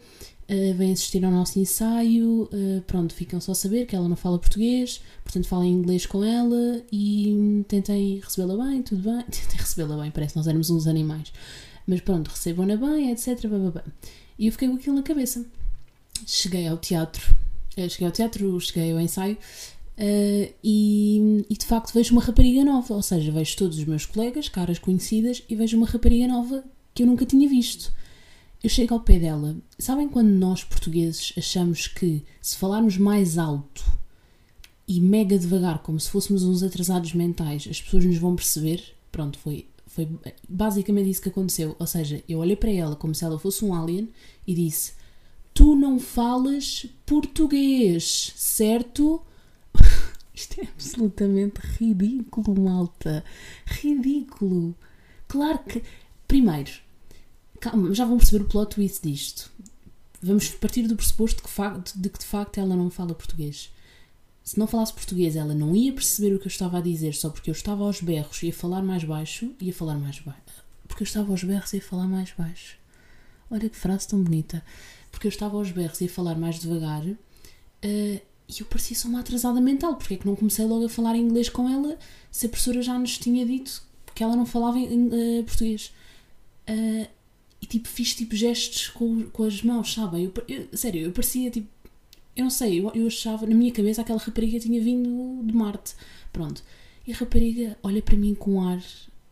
uh, 0.50 0.74
vêm 0.74 0.92
assistir 0.92 1.24
ao 1.24 1.30
nosso 1.30 1.58
ensaio, 1.58 2.42
uh, 2.44 2.82
pronto, 2.86 3.14
ficam 3.14 3.40
só 3.40 3.52
a 3.52 3.54
saber 3.54 3.86
que 3.86 3.94
ela 3.94 4.08
não 4.08 4.16
fala 4.16 4.38
português, 4.38 5.00
portanto 5.24 5.46
falem 5.46 5.72
inglês 5.72 6.06
com 6.06 6.24
ela 6.24 6.82
e 6.92 7.64
tentem 7.68 8.20
recebê-la 8.20 8.64
bem, 8.64 8.82
tudo 8.82 9.02
bem, 9.02 9.22
tentem 9.30 9.58
recebê-la 9.58 10.00
bem, 10.02 10.10
parece 10.10 10.32
que 10.32 10.38
nós 10.38 10.46
éramos 10.46 10.70
uns 10.70 10.86
animais, 10.86 11.32
mas 11.86 12.00
pronto, 12.00 12.28
recebam-na 12.28 12.76
bem, 12.76 13.10
etc. 13.10 13.46
Blá, 13.46 13.84
E 14.38 14.46
eu 14.46 14.52
fiquei 14.52 14.68
com 14.68 14.74
aquilo 14.74 14.96
na 14.96 15.02
cabeça. 15.02 15.44
Cheguei 16.24 16.66
ao 16.68 16.76
teatro, 16.78 17.34
uh, 17.76 17.90
cheguei 17.90 18.06
ao 18.06 18.12
teatro, 18.12 18.60
cheguei 18.60 18.92
ao 18.92 19.00
ensaio 19.00 19.36
Uh, 19.96 20.52
e, 20.62 21.46
e, 21.48 21.56
de 21.56 21.64
facto 21.64 21.94
vejo 21.94 22.12
uma 22.12 22.22
rapariga 22.22 22.62
nova, 22.62 22.92
ou 22.92 23.00
seja, 23.00 23.32
vejo 23.32 23.56
todos 23.56 23.78
os 23.78 23.84
meus 23.84 24.04
colegas, 24.04 24.46
caras 24.46 24.78
conhecidas, 24.78 25.42
e 25.48 25.56
vejo 25.56 25.78
uma 25.78 25.86
rapariga 25.86 26.28
nova 26.28 26.62
que 26.94 27.02
eu 27.02 27.06
nunca 27.06 27.24
tinha 27.24 27.48
visto. 27.48 27.92
eu 28.62 28.68
chego 28.68 28.94
ao 28.94 29.00
pé 29.00 29.18
dela. 29.18 29.56
Sabem 29.78 30.08
quando 30.08 30.28
nós 30.28 30.62
portugueses 30.64 31.32
achamos 31.36 31.86
que 31.86 32.22
se 32.42 32.56
falarmos 32.56 32.98
mais 32.98 33.38
alto 33.38 33.84
e 34.86 35.00
mega 35.00 35.38
devagar, 35.38 35.78
como 35.82 35.98
se 35.98 36.10
fôssemos 36.10 36.42
uns 36.42 36.62
atrasados 36.62 37.14
mentais, 37.14 37.66
as 37.70 37.80
pessoas 37.80 38.04
nos 38.04 38.18
vão 38.18 38.36
perceber? 38.36 38.82
Pronto, 39.10 39.38
foi, 39.38 39.66
foi 39.86 40.08
basicamente 40.48 41.08
isso 41.10 41.22
que 41.22 41.28
aconteceu. 41.30 41.74
Ou 41.78 41.86
seja, 41.86 42.22
eu 42.28 42.38
olhei 42.40 42.56
para 42.56 42.70
ela 42.70 42.96
como 42.96 43.14
se 43.14 43.24
ela 43.24 43.38
fosse 43.38 43.64
um 43.64 43.74
alien 43.74 44.08
e 44.46 44.54
disse: 44.54 44.92
Tu 45.56 45.74
não 45.74 45.98
falas 45.98 46.84
português, 47.06 48.34
certo? 48.36 49.22
Isto 50.34 50.60
é 50.60 50.64
absolutamente 50.64 51.58
ridículo, 51.78 52.60
malta. 52.60 53.24
Ridículo. 53.64 54.76
Claro 55.26 55.60
que. 55.60 55.82
Primeiro, 56.28 56.70
calma, 57.58 57.94
já 57.94 58.04
vão 58.04 58.18
perceber 58.18 58.44
o 58.44 58.48
plot 58.48 58.74
twist 58.74 59.02
disto. 59.02 59.50
Vamos 60.20 60.50
partir 60.50 60.86
do 60.86 60.94
pressuposto 60.94 61.42
de 61.42 61.48
que, 61.48 61.98
de 62.00 62.10
que 62.10 62.18
de 62.18 62.26
facto 62.26 62.58
ela 62.58 62.76
não 62.76 62.90
fala 62.90 63.14
português. 63.14 63.72
Se 64.44 64.58
não 64.58 64.66
falasse 64.66 64.92
português, 64.92 65.36
ela 65.36 65.54
não 65.54 65.74
ia 65.74 65.90
perceber 65.90 66.34
o 66.34 66.38
que 66.38 66.48
eu 66.48 66.50
estava 66.50 66.76
a 66.76 66.82
dizer 66.82 67.14
só 67.14 67.30
porque 67.30 67.48
eu 67.48 67.54
estava 67.54 67.82
aos 67.82 68.02
berros 68.02 68.42
e 68.42 68.48
ia 68.48 68.52
falar 68.52 68.82
mais 68.82 69.04
baixo, 69.04 69.54
ia 69.58 69.72
falar 69.72 69.94
mais 69.94 70.18
baixo. 70.18 70.64
Porque 70.86 71.02
eu 71.02 71.06
estava 71.06 71.30
aos 71.30 71.42
berros 71.42 71.72
e 71.72 71.76
ia 71.76 71.82
falar 71.82 72.06
mais 72.06 72.30
baixo. 72.36 72.76
Olha 73.50 73.70
que 73.70 73.76
frase 73.76 74.06
tão 74.06 74.22
bonita. 74.22 74.62
Porque 75.16 75.28
eu 75.28 75.30
estava 75.30 75.56
aos 75.56 75.70
berros 75.70 75.98
e 76.02 76.04
ia 76.04 76.10
falar 76.10 76.34
mais 76.34 76.60
devagar 76.60 77.02
uh, 77.02 77.16
e 77.82 78.60
eu 78.60 78.66
parecia 78.66 78.94
só 78.94 79.08
uma 79.08 79.20
atrasada 79.20 79.62
mental. 79.62 79.96
Porque 79.96 80.12
é 80.12 80.16
que 80.18 80.26
não 80.26 80.36
comecei 80.36 80.66
logo 80.66 80.84
a 80.84 80.90
falar 80.90 81.16
inglês 81.16 81.48
com 81.48 81.70
ela 81.70 81.98
se 82.30 82.44
a 82.44 82.48
professora 82.50 82.82
já 82.82 82.98
nos 82.98 83.16
tinha 83.16 83.46
dito 83.46 83.82
que 84.14 84.22
ela 84.22 84.36
não 84.36 84.44
falava 84.44 84.78
em, 84.78 85.06
uh, 85.06 85.44
português? 85.44 85.90
Uh, 86.68 87.08
e 87.62 87.66
tipo, 87.66 87.88
fiz 87.88 88.14
tipo 88.14 88.36
gestos 88.36 88.88
com, 88.88 89.22
com 89.30 89.44
as 89.44 89.62
mãos, 89.62 89.94
sabem? 89.94 90.24
Eu, 90.24 90.32
eu, 90.46 90.68
sério, 90.76 91.00
eu 91.00 91.12
parecia 91.12 91.50
tipo. 91.50 91.66
Eu 92.36 92.44
não 92.44 92.50
sei, 92.50 92.78
eu, 92.78 92.92
eu 92.94 93.06
achava, 93.06 93.46
na 93.46 93.54
minha 93.54 93.72
cabeça, 93.72 94.02
aquela 94.02 94.18
rapariga 94.18 94.60
tinha 94.60 94.82
vindo 94.82 95.42
de 95.46 95.54
Marte. 95.54 95.94
Pronto. 96.30 96.62
E 97.06 97.12
a 97.14 97.16
rapariga 97.16 97.78
olha 97.82 98.02
para 98.02 98.16
mim 98.16 98.34
com 98.34 98.56
um 98.56 98.68
ar 98.68 98.84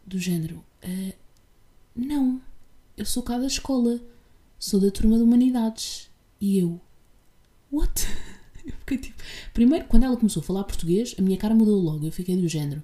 do 0.07 0.19
género: 0.19 0.65
uh, 0.83 1.13
Não, 1.95 2.41
eu 2.97 3.05
sou 3.05 3.23
cá 3.23 3.37
da 3.37 3.47
escola, 3.47 4.01
sou 4.65 4.81
da 4.81 4.91
turma 4.91 5.19
de 5.19 5.23
Humanidades. 5.23 6.09
E 6.41 6.59
eu: 6.59 6.81
What? 7.71 8.07
Eu 8.65 8.73
fiquei 8.79 8.97
tipo. 8.97 9.23
Primeiro, 9.53 9.85
quando 9.85 10.05
ela 10.05 10.17
começou 10.17 10.41
a 10.41 10.45
falar 10.45 10.65
português, 10.65 11.15
a 11.19 11.23
minha 11.23 11.37
cara 11.37 11.55
mudou 11.55 11.79
logo. 11.79 12.07
Eu 12.07 12.13
fiquei 12.13 12.35
do 12.35 12.49
género: 12.49 12.83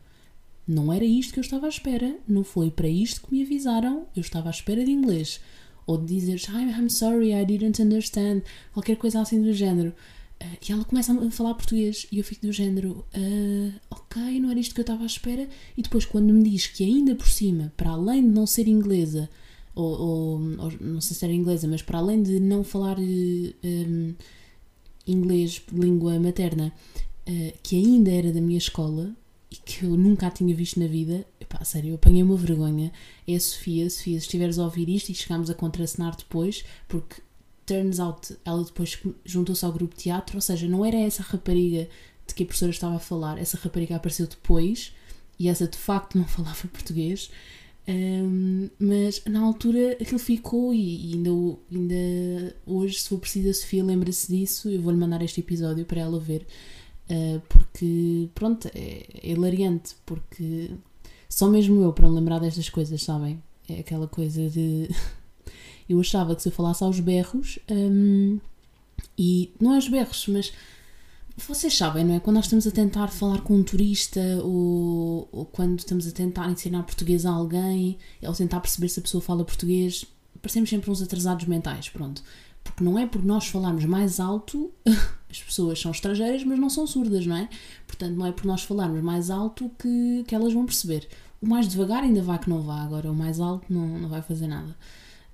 não 0.69 0.93
era 0.93 1.07
isto 1.07 1.33
que 1.33 1.39
eu 1.39 1.43
estava 1.43 1.65
à 1.65 1.69
espera, 1.71 2.19
não 2.29 2.45
foi 2.45 2.71
para 2.71 2.87
isto 2.87 3.23
que 3.23 3.33
me 3.33 3.43
avisaram, 3.43 4.07
eu 4.15 4.21
estava 4.21 4.49
à 4.49 4.51
espera 4.51 4.85
de 4.85 4.91
inglês. 4.91 5.41
Ou 5.87 5.97
de 5.97 6.15
dizer, 6.15 6.39
I'm 6.53 6.91
sorry, 6.91 7.33
I 7.33 7.47
didn't 7.47 7.81
understand, 7.83 8.43
qualquer 8.75 8.97
coisa 8.97 9.23
assim 9.23 9.41
do 9.41 9.55
género. 9.55 9.95
Uh, 10.39 10.59
e 10.69 10.73
ela 10.73 10.85
começa 10.85 11.13
a 11.15 11.31
falar 11.31 11.55
português 11.55 12.07
e 12.13 12.19
eu 12.19 12.25
fico 12.25 12.47
do 12.47 12.53
género, 12.53 13.07
uh, 13.17 13.73
ok, 13.91 14.39
não 14.39 14.51
era 14.51 14.61
isto 14.61 14.75
que 14.75 14.81
eu 14.81 14.83
estava 14.83 15.03
à 15.03 15.07
espera. 15.07 15.49
E 15.79 15.83
depois, 15.83 16.05
quando 16.05 16.33
me 16.33 16.43
diz 16.43 16.67
que 16.67 16.85
ainda 16.85 17.15
por 17.15 17.29
cima, 17.29 17.73
para 17.75 17.91
além 17.91 18.23
de 18.23 18.29
não 18.29 18.47
ser 18.47 18.69
inglesa, 18.69 19.31
ou, 19.81 20.39
ou, 20.59 20.73
não 20.81 21.01
sei 21.01 21.17
se 21.17 21.25
era 21.25 21.35
inglesa, 21.35 21.67
mas 21.69 21.83
para 21.83 21.99
além 21.99 22.23
de 22.23 22.39
não 22.41 22.63
falar 22.63 22.99
um, 22.99 23.53
eh, 23.63 24.15
inglês, 25.07 25.63
língua 25.73 26.19
materna, 26.19 26.73
uh, 27.29 27.59
que 27.63 27.77
ainda 27.77 28.11
era 28.11 28.33
da 28.33 28.41
minha 28.41 28.59
escola, 28.59 29.15
e 29.51 29.57
que 29.57 29.85
eu 29.85 29.97
nunca 29.97 30.29
a 30.29 30.31
tinha 30.31 30.55
visto 30.55 30.79
na 30.79 30.87
vida, 30.87 31.27
epá, 31.41 31.65
sério, 31.65 31.91
eu 31.91 31.95
apanhei 31.97 32.23
uma 32.23 32.37
vergonha. 32.37 32.93
É 33.27 33.35
a 33.35 33.41
Sofia, 33.41 33.91
Sofia, 33.91 34.19
se 34.21 34.27
estiveres 34.27 34.59
a 34.59 34.65
ouvir 34.65 34.89
isto 34.89 35.11
e 35.11 35.15
chegámos 35.15 35.51
a 35.51 35.55
contracenar 35.55 36.17
depois, 36.17 36.65
porque 36.87 37.21
turns 37.67 37.99
out 37.99 38.37
ela 38.45 38.65
depois 38.65 38.99
juntou-se 39.25 39.65
ao 39.65 39.73
grupo 39.73 39.97
de 39.97 40.05
teatro, 40.05 40.37
ou 40.37 40.41
seja, 40.41 40.69
não 40.69 40.85
era 40.85 40.97
essa 40.97 41.23
rapariga 41.23 41.89
de 42.27 42.35
que 42.35 42.45
a 42.45 42.47
professora 42.47 42.71
estava 42.71 42.97
a 42.97 43.01
falar, 43.01 43.39
essa 43.39 43.59
rapariga 43.59 43.97
apareceu 43.97 44.27
depois 44.27 44.93
e 45.39 45.49
essa 45.49 45.67
de 45.67 45.77
facto 45.77 46.17
não 46.17 46.27
falava 46.29 46.69
português. 46.69 47.31
Um, 47.89 48.69
mas 48.79 49.23
na 49.25 49.41
altura 49.41 49.97
aquilo 50.01 50.19
ficou 50.19 50.73
e, 50.73 51.13
ainda, 51.15 51.31
ainda 51.71 52.57
hoje, 52.65 53.01
se 53.01 53.09
for 53.09 53.19
preciso, 53.19 53.51
a 53.51 53.55
Sofia 53.55 53.85
lembra-se 53.85 54.29
disso. 54.29 54.69
Eu 54.69 54.81
vou-lhe 54.81 54.99
mandar 54.99 55.23
este 55.23 55.41
episódio 55.41 55.85
para 55.85 56.01
ela 56.01 56.19
ver 56.19 56.47
Uh, 57.11 57.43
porque, 57.49 58.29
pronto, 58.37 58.69
é, 58.73 59.05
é 59.21 59.33
hilariante, 59.33 59.97
porque 60.07 60.71
só 61.29 61.49
mesmo 61.49 61.83
eu 61.83 61.93
para 61.93 62.09
me 62.09 62.15
lembrar 62.15 62.39
destas 62.39 62.69
coisas, 62.71 63.03
sabem? 63.03 63.43
É 63.69 63.81
aquela 63.81 64.07
coisa 64.07 64.49
de. 64.49 64.89
eu 65.89 65.99
achava 65.99 66.37
que 66.37 66.43
se 66.43 66.49
eu 66.49 66.53
falasse 66.53 66.85
aos 66.85 67.01
berros, 67.01 67.59
um, 67.69 68.39
e 69.19 69.53
não 69.61 69.75
aos 69.75 69.89
berros, 69.89 70.25
mas 70.29 70.53
vocês 71.47 71.77
sabem, 71.77 72.05
não 72.05 72.15
é? 72.15 72.21
Quando 72.21 72.37
nós 72.37 72.47
estamos 72.47 72.67
a 72.67 72.71
tentar 72.71 73.09
falar 73.09 73.41
com 73.43 73.55
um 73.55 73.63
turista 73.63 74.21
ou, 74.43 75.29
ou, 75.33 75.45
quando 75.47 75.79
estamos 75.79 76.07
a 76.07 76.13
tentar 76.13 76.51
ensinar 76.51 76.83
português 76.83 77.25
a 77.27 77.31
alguém 77.31 77.99
ou 78.23 78.33
tentar 78.33 78.61
perceber 78.61 78.89
se 78.89 79.01
a 79.01 79.03
pessoa 79.03 79.21
fala 79.21 79.45
português, 79.45 80.05
parecemos 80.41 80.71
sempre 80.71 80.91
uns 80.91 81.03
atrasados 81.03 81.47
mentais, 81.47 81.89
pronto. 81.89 82.23
Porque 82.63 82.85
não 82.85 82.99
é 82.99 83.07
por 83.07 83.25
nós 83.25 83.47
falarmos 83.47 83.85
mais 83.85 84.21
alto, 84.21 84.73
as 85.31 85.43
pessoas 85.43 85.81
são 85.81 85.91
estrangeiras, 85.91 86.45
mas 86.45 86.59
não 86.59 86.69
são 86.69 86.87
surdas, 86.87 87.27
não 87.27 87.37
é? 87.37 87.49
Portanto, 87.87 88.17
não 88.17 88.27
é 88.27 88.33
por 88.33 88.45
nós 88.45 88.63
falarmos 88.63 89.03
mais 89.03 89.31
alto 89.31 89.71
que, 89.79 90.25
que 90.27 90.35
elas 90.35 90.53
vão 90.53 90.65
perceber. 90.65 91.09
O 91.41 91.47
mais 91.49 91.69
devagar 91.69 92.03
ainda 92.03 92.23
vá 92.23 92.39
que 92.39 92.51
não 92.51 92.61
vá, 92.61 92.83
agora 92.83 93.11
o 93.11 93.15
mais 93.15 93.41
alto 93.41 93.73
não, 93.73 93.99
não 93.99 94.09
vai 94.09 94.21
fazer 94.23 94.47
nada. 94.47 94.77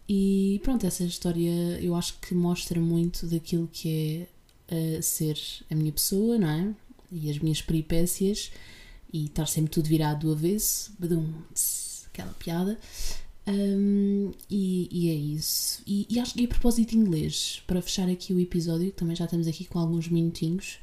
E 0.09 0.61
pronto, 0.63 0.87
essa 0.87 1.03
história 1.03 1.81
eu 1.81 1.95
acho 1.95 2.19
que 2.21 2.35
mostra 2.35 2.81
muito 2.81 3.27
daquilo 3.27 3.69
que 3.73 3.89
é 3.89 4.36
uh, 4.71 5.03
ser 5.03 5.39
a 5.71 5.75
minha 5.75 5.93
pessoa, 5.93 6.39
não 6.39 6.49
é? 6.49 6.75
E 7.13 7.31
as 7.31 7.39
minhas 7.39 7.63
peripécias 7.63 8.51
e 9.13 9.27
estar 9.27 9.47
sempre 9.47 9.71
tudo 9.71 9.89
virado 9.89 10.27
do 10.27 10.33
avesso, 10.33 10.93
badum, 10.99 11.33
aquela 12.07 12.33
piada. 12.35 12.79
Um, 13.47 14.33
e, 14.51 14.89
e, 14.91 15.09
é 15.09 15.15
isso. 15.15 15.83
E, 15.87 16.07
e, 16.11 16.19
acho 16.19 16.35
que 16.35 16.45
a 16.45 16.49
propósito 16.49 16.91
de 16.91 16.99
inglês, 16.99 17.63
para 17.67 17.81
fechar 17.81 18.09
aqui 18.09 18.33
o 18.33 18.41
episódio, 18.41 18.91
também 18.93 19.15
já 19.15 19.25
estamos 19.25 19.47
aqui 19.47 19.65
com 19.65 19.79
alguns 19.79 20.09
minutinhos. 20.09 20.79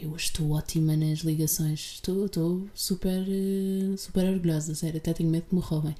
Eu 0.00 0.14
estou 0.14 0.52
ótima 0.52 0.96
nas 0.96 1.20
ligações, 1.20 1.94
estou, 1.94 2.26
estou 2.26 2.68
super, 2.74 3.24
eh, 3.28 3.96
super 3.96 4.28
orgulhosa, 4.28 4.72
sério, 4.74 4.98
até 4.98 5.12
tenho 5.12 5.28
medo 5.28 5.46
que 5.48 5.54
me 5.54 5.60
roubem. 5.60 5.94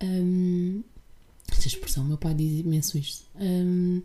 Um, 0.00 0.82
esta 1.50 1.66
expressão, 1.66 2.04
meu 2.04 2.16
pai 2.16 2.34
diz 2.34 2.60
imenso 2.60 2.98
isto. 2.98 3.24
Um, 3.40 4.00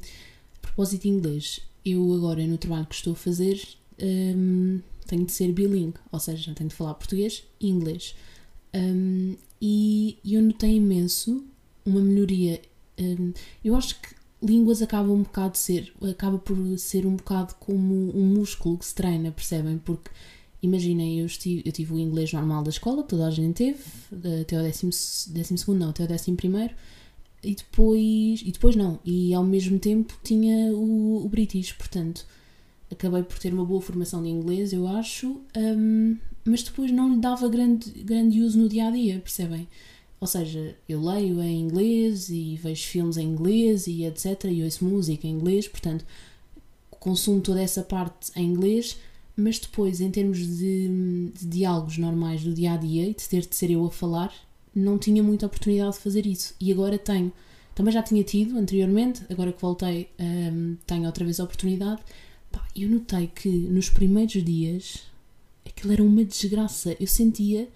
a 0.58 0.60
propósito 0.60 1.04
de 1.04 1.10
inglês, 1.10 1.62
eu 1.92 2.14
agora 2.14 2.46
no 2.46 2.58
trabalho 2.58 2.86
que 2.86 2.96
estou 2.96 3.14
a 3.14 3.16
fazer 3.16 3.62
um, 4.02 4.80
tenho 5.06 5.26
de 5.26 5.32
ser 5.32 5.52
bilingue, 5.52 5.98
ou 6.12 6.20
seja, 6.20 6.54
tenho 6.54 6.70
de 6.70 6.76
falar 6.76 6.94
português 6.96 7.44
e 7.60 7.70
inglês. 7.70 8.16
Um, 8.74 9.36
e 9.62 10.18
eu 10.24 10.42
notei 10.42 10.76
imenso 10.76 11.44
uma 11.86 12.02
melhoria. 12.02 12.62
Um, 13.00 13.34
eu 13.64 13.76
acho 13.76 14.00
que 14.00 14.16
línguas 14.42 14.82
acabam 14.82 15.14
um 15.14 15.24
bocado 15.24 15.54
de 15.54 15.60
ser, 15.60 15.94
acaba 16.10 16.38
por 16.38 16.58
ser 16.78 17.06
um 17.06 17.16
bocado 17.16 17.56
como 17.60 18.16
um 18.16 18.26
músculo 18.26 18.78
que 18.78 18.86
se 18.86 18.94
treina, 18.94 19.32
percebem? 19.32 19.78
Porque 19.80 20.12
imaginem, 20.62 21.20
eu, 21.20 21.28
eu 21.66 21.72
tive 21.72 21.94
o 21.94 22.00
inglês 22.00 22.34
normal 22.34 22.64
da 22.64 22.70
escola, 22.70 23.04
toda 23.04 23.28
a 23.28 23.32
gente 23.32 23.56
teve, 23.56 23.80
até 24.42 24.60
o 24.60 24.62
décimo, 24.62 24.92
décimo 25.30 25.58
segundo, 25.58 25.80
não, 25.80 25.90
até 25.90 26.04
o 26.04 26.08
décimo 26.08 26.38
primeiro, 26.38 26.74
e 27.44 27.56
depois, 27.56 28.42
e 28.46 28.52
depois 28.52 28.76
não, 28.76 29.00
e 29.06 29.34
ao 29.34 29.44
mesmo 29.44 29.80
tempo 29.80 30.18
tinha 30.24 30.74
o, 30.74 31.26
o 31.26 31.30
British, 31.30 31.72
portanto 31.74 32.26
acabei 32.92 33.24
por 33.24 33.38
ter 33.38 33.54
uma 33.54 33.66
boa 33.66 33.82
formação 33.82 34.24
de 34.24 34.30
inglês, 34.30 34.72
eu 34.74 34.88
acho, 34.88 35.42
um, 35.56 36.18
mas 36.46 36.64
depois 36.64 36.92
não 36.92 37.14
lhe 37.14 37.20
dava 37.20 37.48
grande, 37.50 37.90
grande 38.04 38.42
uso 38.42 38.58
no 38.60 38.70
dia 38.70 38.88
a 38.88 38.92
dia, 38.92 39.20
percebem? 39.20 39.68
Ou 40.20 40.28
seja, 40.28 40.76
eu 40.90 41.02
leio 41.02 41.42
em 41.42 41.62
inglês 41.62 42.30
e 42.30 42.56
vejo 42.56 42.88
filmes 42.88 43.18
em 43.18 43.28
inglês 43.28 43.86
e 43.86 44.04
etc. 44.04 44.46
E 44.46 44.64
ouço 44.64 44.84
música 44.84 45.28
em 45.28 45.32
inglês, 45.32 45.68
portanto, 45.68 46.04
consumo 46.90 47.40
toda 47.40 47.62
essa 47.62 47.84
parte 47.84 48.32
em 48.36 48.46
inglês, 48.46 48.98
mas 49.36 49.60
depois, 49.60 50.02
em 50.02 50.10
termos 50.10 50.40
de, 50.40 51.32
de 51.38 51.46
diálogos 51.46 52.00
normais 52.00 52.44
do 52.44 52.54
dia 52.54 52.74
a 52.74 52.78
dia 52.78 53.08
e 53.08 53.14
de 53.14 53.30
ter 53.30 53.46
de 53.46 53.56
ser 53.56 53.70
eu 53.70 53.86
a 53.86 53.92
falar, 53.92 54.34
não 54.78 54.98
tinha 54.98 55.24
muita 55.24 55.46
oportunidade 55.46 55.94
de 55.94 56.00
fazer 56.00 56.26
isso. 56.26 56.56
E 56.60 56.72
agora 56.72 56.98
tenho. 56.98 57.32
Também 57.74 57.94
já 57.94 58.02
tinha 58.02 58.24
tido 58.24 58.58
anteriormente, 58.58 59.24
agora 59.30 59.52
que 59.52 59.62
voltei, 59.62 60.10
um, 60.20 60.78
tenho 60.86 61.06
outra 61.06 61.24
vez 61.24 61.40
a 61.40 61.44
oportunidade. 61.44 62.02
Pá, 62.52 62.66
eu 62.76 62.90
notei 62.90 63.28
que 63.28 63.50
nos 63.50 63.90
primeiros 63.90 64.44
dias 64.44 65.04
aquilo 65.66 65.94
era 65.94 66.04
uma 66.04 66.24
desgraça. 66.24 66.96
Eu 67.00 67.08
sentia 67.08 67.68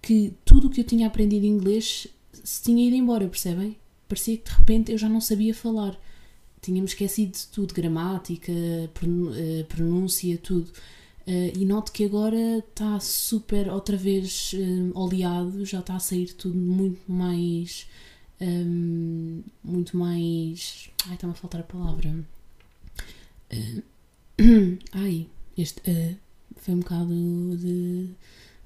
que 0.00 0.32
tudo 0.44 0.68
o 0.68 0.70
que 0.70 0.80
eu 0.80 0.84
tinha 0.84 1.06
aprendido 1.06 1.46
em 1.46 1.50
inglês 1.50 2.06
se 2.44 2.62
tinha 2.62 2.86
ido 2.86 2.94
embora, 2.94 3.26
percebem? 3.26 3.76
Parecia 4.08 4.36
que 4.36 4.50
de 4.50 4.56
repente 4.56 4.92
eu 4.92 4.98
já 4.98 5.08
não 5.08 5.20
sabia 5.20 5.54
falar. 5.54 5.98
Tínhamos 6.60 6.92
esquecido 6.92 7.32
de 7.32 7.46
tudo, 7.48 7.74
gramática, 7.74 8.52
eh, 8.52 9.64
pronúncia, 9.68 10.38
tudo. 10.38 10.70
Uh, 11.26 11.58
e 11.58 11.64
noto 11.64 11.90
que 11.90 12.04
agora 12.04 12.58
está 12.58 13.00
super 13.00 13.70
outra 13.70 13.96
vez 13.96 14.52
uh, 14.52 14.98
oleado, 14.98 15.64
já 15.64 15.80
está 15.80 15.96
a 15.96 15.98
sair 15.98 16.32
tudo 16.34 16.56
muito 16.56 17.00
mais 17.10 17.86
um, 18.40 19.42
muito 19.62 19.96
mais. 19.96 20.90
Ai, 21.06 21.14
está-me 21.14 21.32
a 21.32 21.36
faltar 21.36 21.60
a 21.60 21.64
palavra. 21.64 22.24
Uh, 23.52 23.82
ai, 24.92 25.26
este 25.56 25.80
uh, 25.90 26.16
foi 26.56 26.74
um 26.74 26.80
bocado 26.80 27.56
de 27.56 28.10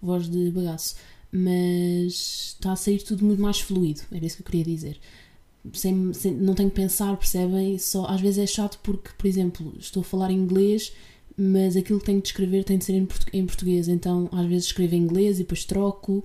voz 0.01 0.29
de 0.29 0.51
bagaço, 0.51 0.97
mas 1.31 2.55
está 2.55 2.73
a 2.73 2.77
sair 2.77 3.03
tudo 3.03 3.25
muito 3.25 3.43
mais 3.43 3.61
fluido, 3.61 4.03
era 4.13 4.25
isso 4.25 4.37
que 4.37 4.43
eu 4.43 4.47
queria 4.47 4.65
dizer. 4.65 4.99
Sem, 5.75 6.15
sem, 6.15 6.33
não 6.33 6.55
tenho 6.55 6.71
que 6.71 6.77
pensar, 6.77 7.17
percebem? 7.17 7.79
Só, 7.79 8.07
às 8.07 8.21
vezes 8.21 8.39
é 8.39 8.47
chato 8.47 8.79
porque, 8.83 9.11
por 9.19 9.27
exemplo, 9.27 9.75
estou 9.79 10.01
a 10.01 10.05
falar 10.05 10.31
inglês, 10.31 10.93
mas 11.41 11.77
aquilo 11.77 12.01
que 12.01 12.07
tenho 12.07 12.21
de 12.21 12.27
escrever 12.27 12.65
tem 12.65 12.79
de 12.79 12.85
ser 12.85 12.95
em, 13.33 13.47
português, 13.47 13.87
então 13.87 14.29
às 14.33 14.45
vezes 14.47 14.67
escrevo 14.67 14.97
em 14.97 14.99
inglês 14.99 15.37
e 15.37 15.45
depois 15.45 15.65
troco, 15.65 16.25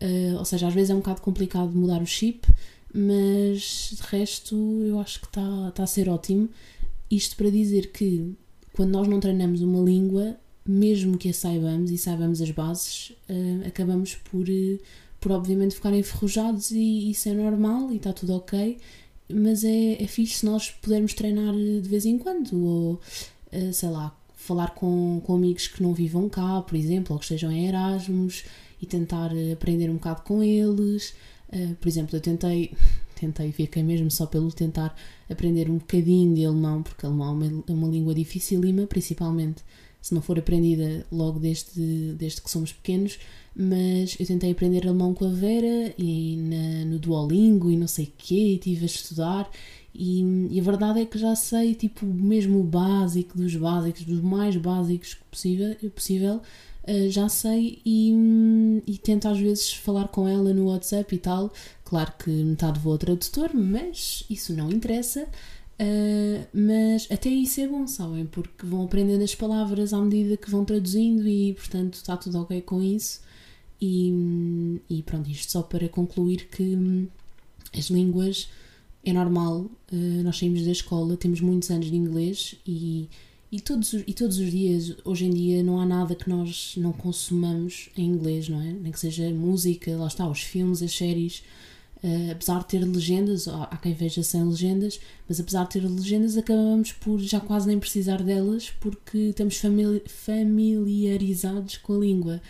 uh, 0.00 0.38
ou 0.38 0.44
seja, 0.44 0.68
às 0.68 0.74
vezes 0.74 0.90
é 0.90 0.94
um 0.94 0.98
bocado 0.98 1.20
complicado 1.20 1.72
mudar 1.72 2.00
o 2.00 2.06
chip, 2.06 2.46
mas 2.94 3.94
de 3.96 4.02
resto 4.02 4.54
eu 4.86 5.00
acho 5.00 5.18
que 5.20 5.26
está 5.26 5.72
tá 5.72 5.82
a 5.82 5.86
ser 5.86 6.08
ótimo. 6.08 6.48
Isto 7.10 7.34
para 7.36 7.50
dizer 7.50 7.90
que 7.90 8.34
quando 8.72 8.90
nós 8.90 9.08
não 9.08 9.18
treinamos 9.18 9.62
uma 9.62 9.82
língua, 9.82 10.36
mesmo 10.64 11.18
que 11.18 11.30
a 11.30 11.34
saibamos 11.34 11.90
e 11.90 11.98
saibamos 11.98 12.40
as 12.40 12.52
bases, 12.52 13.10
uh, 13.28 13.66
acabamos 13.66 14.14
por, 14.14 14.48
uh, 14.48 14.78
por 15.20 15.32
obviamente 15.32 15.74
ficar 15.74 15.92
enferrujados 15.92 16.70
e 16.70 17.10
isso 17.10 17.28
é 17.28 17.32
normal 17.32 17.90
e 17.90 17.96
está 17.96 18.12
tudo 18.12 18.36
ok, 18.36 18.78
mas 19.28 19.64
é, 19.64 20.00
é 20.00 20.06
fixe 20.06 20.38
se 20.38 20.46
nós 20.46 20.70
pudermos 20.70 21.14
treinar 21.14 21.52
de 21.52 21.88
vez 21.88 22.06
em 22.06 22.16
quando, 22.16 22.64
ou 22.64 23.00
uh, 23.52 23.72
sei 23.72 23.88
lá, 23.88 24.16
falar 24.42 24.74
com, 24.74 25.20
com 25.24 25.34
amigos 25.34 25.68
que 25.68 25.82
não 25.82 25.94
vivam 25.94 26.28
cá, 26.28 26.60
por 26.62 26.76
exemplo, 26.76 27.12
ou 27.14 27.18
que 27.18 27.24
estejam 27.24 27.50
em 27.50 27.66
Erasmus 27.68 28.44
e 28.80 28.86
tentar 28.86 29.30
aprender 29.52 29.88
um 29.88 29.94
bocado 29.94 30.22
com 30.22 30.42
eles. 30.42 31.14
por 31.80 31.88
exemplo, 31.88 32.16
eu 32.16 32.20
tentei, 32.20 32.74
tentei, 33.14 33.52
fiquei 33.52 33.82
mesmo 33.82 34.10
só 34.10 34.26
pelo 34.26 34.50
tentar 34.50 34.96
aprender 35.30 35.70
um 35.70 35.78
bocadinho 35.78 36.34
de 36.34 36.44
alemão, 36.44 36.82
porque 36.82 37.06
alemão 37.06 37.28
é 37.28 37.32
uma, 37.32 37.64
é 37.68 37.72
uma 37.72 37.88
língua 37.88 38.14
dificílima, 38.14 38.86
principalmente 38.86 39.62
se 40.02 40.12
não 40.12 40.20
for 40.20 40.36
aprendida 40.36 41.06
logo 41.12 41.38
desde, 41.38 42.14
desde 42.14 42.42
que 42.42 42.50
somos 42.50 42.72
pequenos, 42.72 43.20
mas 43.54 44.16
eu 44.18 44.26
tentei 44.26 44.50
aprender 44.50 44.84
alemão 44.84 45.14
com 45.14 45.24
a 45.24 45.32
Vera 45.32 45.94
e 45.96 46.36
na, 46.38 46.84
no 46.86 46.98
Duolingo 46.98 47.70
e 47.70 47.76
não 47.76 47.86
sei 47.86 48.06
o 48.06 48.12
quê, 48.18 48.34
e 48.34 48.54
estive 48.54 48.82
a 48.82 48.86
estudar 48.86 49.50
e, 49.94 50.48
e, 50.50 50.58
a 50.58 50.62
verdade 50.62 51.00
é 51.00 51.06
que 51.06 51.18
já 51.18 51.34
sei 51.34 51.74
tipo 51.74 52.06
mesmo 52.06 52.60
o 52.60 52.64
básico 52.64 53.36
dos 53.36 53.54
básicos, 53.54 54.04
dos 54.04 54.22
mais 54.22 54.56
básicos 54.56 55.18
possível, 55.30 55.74
possível 55.94 56.40
uh, 56.88 57.10
já 57.10 57.28
sei 57.28 57.80
e, 57.84 58.82
e 58.86 58.96
tento 58.98 59.28
às 59.28 59.38
vezes 59.38 59.72
falar 59.74 60.08
com 60.08 60.26
ela 60.26 60.54
no 60.54 60.66
WhatsApp 60.66 61.14
e 61.14 61.18
tal. 61.18 61.52
Claro 61.84 62.12
que 62.18 62.30
metade 62.30 62.80
vou 62.80 62.92
ao 62.92 62.98
tradutor, 62.98 63.50
mas 63.54 64.24
isso 64.30 64.54
não 64.54 64.70
interessa. 64.70 65.28
Uh, 65.80 66.46
mas 66.54 67.08
até 67.10 67.28
isso 67.28 67.60
é 67.60 67.66
bom, 67.66 67.86
sabem? 67.86 68.24
Porque 68.24 68.64
vão 68.64 68.84
aprendendo 68.84 69.22
as 69.24 69.34
palavras 69.34 69.92
à 69.92 70.00
medida 70.00 70.36
que 70.36 70.50
vão 70.50 70.64
traduzindo 70.64 71.26
e, 71.28 71.54
portanto, 71.54 71.94
está 71.94 72.16
tudo 72.16 72.40
ok 72.40 72.62
com 72.62 72.82
isso. 72.82 73.20
E, 73.80 74.80
e 74.88 75.02
pronto, 75.02 75.28
isto 75.28 75.50
só 75.50 75.62
para 75.62 75.88
concluir 75.88 76.46
que 76.46 76.62
hum, 76.76 77.08
as 77.76 77.86
línguas 77.86 78.48
é 79.04 79.12
normal, 79.12 79.70
uh, 79.92 80.22
nós 80.22 80.38
saímos 80.38 80.64
da 80.64 80.70
escola, 80.70 81.16
temos 81.16 81.40
muitos 81.40 81.70
anos 81.70 81.86
de 81.90 81.96
inglês 81.96 82.54
e, 82.66 83.08
e, 83.50 83.60
todos, 83.60 83.92
e 83.94 84.12
todos 84.14 84.38
os 84.38 84.50
dias, 84.50 84.96
hoje 85.04 85.26
em 85.26 85.30
dia, 85.30 85.62
não 85.62 85.80
há 85.80 85.86
nada 85.86 86.14
que 86.14 86.28
nós 86.28 86.74
não 86.76 86.92
consumamos 86.92 87.90
em 87.96 88.06
inglês, 88.06 88.48
não 88.48 88.60
é? 88.60 88.72
Nem 88.72 88.92
que 88.92 89.00
seja 89.00 89.28
música, 89.30 89.96
lá 89.96 90.06
está, 90.06 90.28
os 90.28 90.40
filmes, 90.40 90.82
as 90.82 90.92
séries 90.92 91.42
Uh, 92.02 92.32
apesar 92.32 92.58
de 92.58 92.66
ter 92.66 92.84
legendas, 92.84 93.46
há 93.46 93.78
quem 93.80 93.94
veja 93.94 94.24
sem 94.24 94.42
legendas, 94.42 94.98
mas 95.28 95.38
apesar 95.38 95.62
de 95.64 95.70
ter 95.70 95.88
legendas, 95.88 96.36
acabamos 96.36 96.90
por 96.90 97.20
já 97.20 97.38
quase 97.38 97.68
nem 97.68 97.78
precisar 97.78 98.20
delas 98.24 98.70
porque 98.80 99.28
estamos 99.28 99.56
famili 99.56 100.02
familiarizados 100.08 101.76
com 101.76 101.94
a 101.94 101.98
língua. 101.98 102.42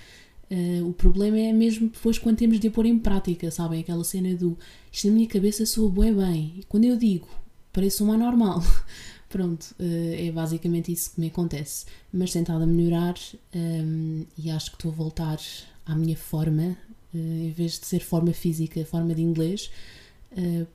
Uh, 0.52 0.86
o 0.86 0.92
problema 0.92 1.38
é 1.38 1.50
mesmo 1.50 1.88
depois 1.88 2.18
quando 2.18 2.36
temos 2.36 2.60
de 2.60 2.68
a 2.68 2.70
pôr 2.70 2.84
em 2.84 2.98
prática, 2.98 3.50
sabem? 3.50 3.80
Aquela 3.80 4.04
cena 4.04 4.34
do 4.34 4.58
isto 4.92 5.08
na 5.08 5.14
minha 5.14 5.26
cabeça 5.26 5.64
soa 5.64 5.88
bué 5.88 6.12
bem. 6.12 6.56
E 6.58 6.64
quando 6.68 6.84
eu 6.84 6.94
digo, 6.94 7.26
parece 7.72 8.02
uma 8.02 8.18
normal. 8.18 8.62
Pronto, 9.30 9.74
uh, 9.80 10.14
é 10.14 10.30
basicamente 10.30 10.92
isso 10.92 11.14
que 11.14 11.20
me 11.20 11.28
acontece. 11.28 11.86
Mas 12.12 12.32
tentado 12.32 12.64
a 12.64 12.66
melhorar 12.66 13.14
um, 13.54 14.26
e 14.36 14.50
acho 14.50 14.72
que 14.72 14.76
estou 14.76 14.92
a 14.92 14.94
voltar 14.94 15.40
à 15.86 15.94
minha 15.96 16.16
forma 16.16 16.76
uh, 17.14 17.16
em 17.16 17.50
vez 17.50 17.80
de 17.80 17.86
ser 17.86 18.00
forma 18.00 18.34
física, 18.34 18.84
forma 18.84 19.14
de 19.14 19.22
inglês, 19.22 19.70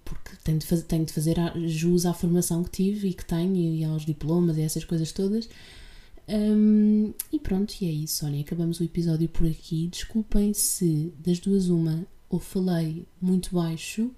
porque 0.05 0.31
tenho 0.43 0.59
de, 0.59 0.67
fazer, 0.67 0.83
tenho 0.83 1.03
de 1.03 1.11
fazer 1.11 1.35
jus 1.65 2.05
à 2.05 2.13
formação 2.13 2.63
que 2.63 2.69
tive 2.69 3.07
e 3.09 3.13
que 3.13 3.25
tenho 3.25 3.55
e 3.55 3.83
aos 3.83 4.05
diplomas 4.05 4.55
e 4.57 4.61
essas 4.61 4.83
coisas 4.83 5.11
todas. 5.11 5.49
Um, 6.27 7.13
e 7.31 7.39
pronto, 7.39 7.73
e 7.81 7.85
é 7.85 7.91
isso, 7.91 8.25
olhem, 8.25 8.41
acabamos 8.41 8.79
o 8.79 8.83
episódio 8.83 9.29
por 9.29 9.47
aqui. 9.47 9.87
Desculpem 9.87 10.53
se 10.53 11.13
das 11.19 11.39
duas 11.39 11.69
uma 11.69 12.05
ou 12.29 12.39
falei 12.39 13.05
muito 13.21 13.55
baixo 13.55 14.11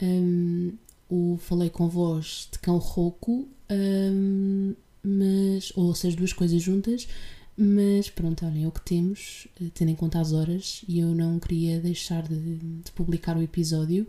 um, 0.00 0.72
ou 1.08 1.36
falei 1.38 1.70
com 1.70 1.88
voz 1.88 2.48
de 2.50 2.58
cão 2.58 2.78
rouco, 2.78 3.48
um, 3.70 4.74
mas, 5.02 5.72
ou 5.76 5.94
se 5.94 6.06
as 6.06 6.14
duas 6.14 6.32
coisas 6.32 6.62
juntas, 6.62 7.08
mas 7.56 8.08
pronto, 8.08 8.46
olhem, 8.46 8.64
é 8.64 8.68
o 8.68 8.72
que 8.72 8.80
temos, 8.80 9.46
eh, 9.60 9.66
tendo 9.74 9.90
em 9.90 9.94
conta 9.94 10.20
as 10.20 10.32
horas, 10.32 10.82
e 10.88 11.00
eu 11.00 11.08
não 11.08 11.38
queria 11.38 11.80
deixar 11.80 12.22
de, 12.22 12.56
de 12.56 12.90
publicar 12.92 13.36
o 13.36 13.42
episódio. 13.42 14.06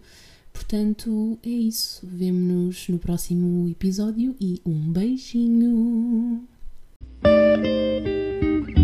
Portanto, 0.53 1.37
é 1.43 1.49
isso. 1.49 2.07
Vemo-nos 2.07 2.87
no 2.87 2.99
próximo 2.99 3.67
episódio 3.69 4.35
e 4.39 4.61
um 4.65 4.91
beijinho! 4.91 6.47
Thank 7.23 8.77
you. 8.77 8.82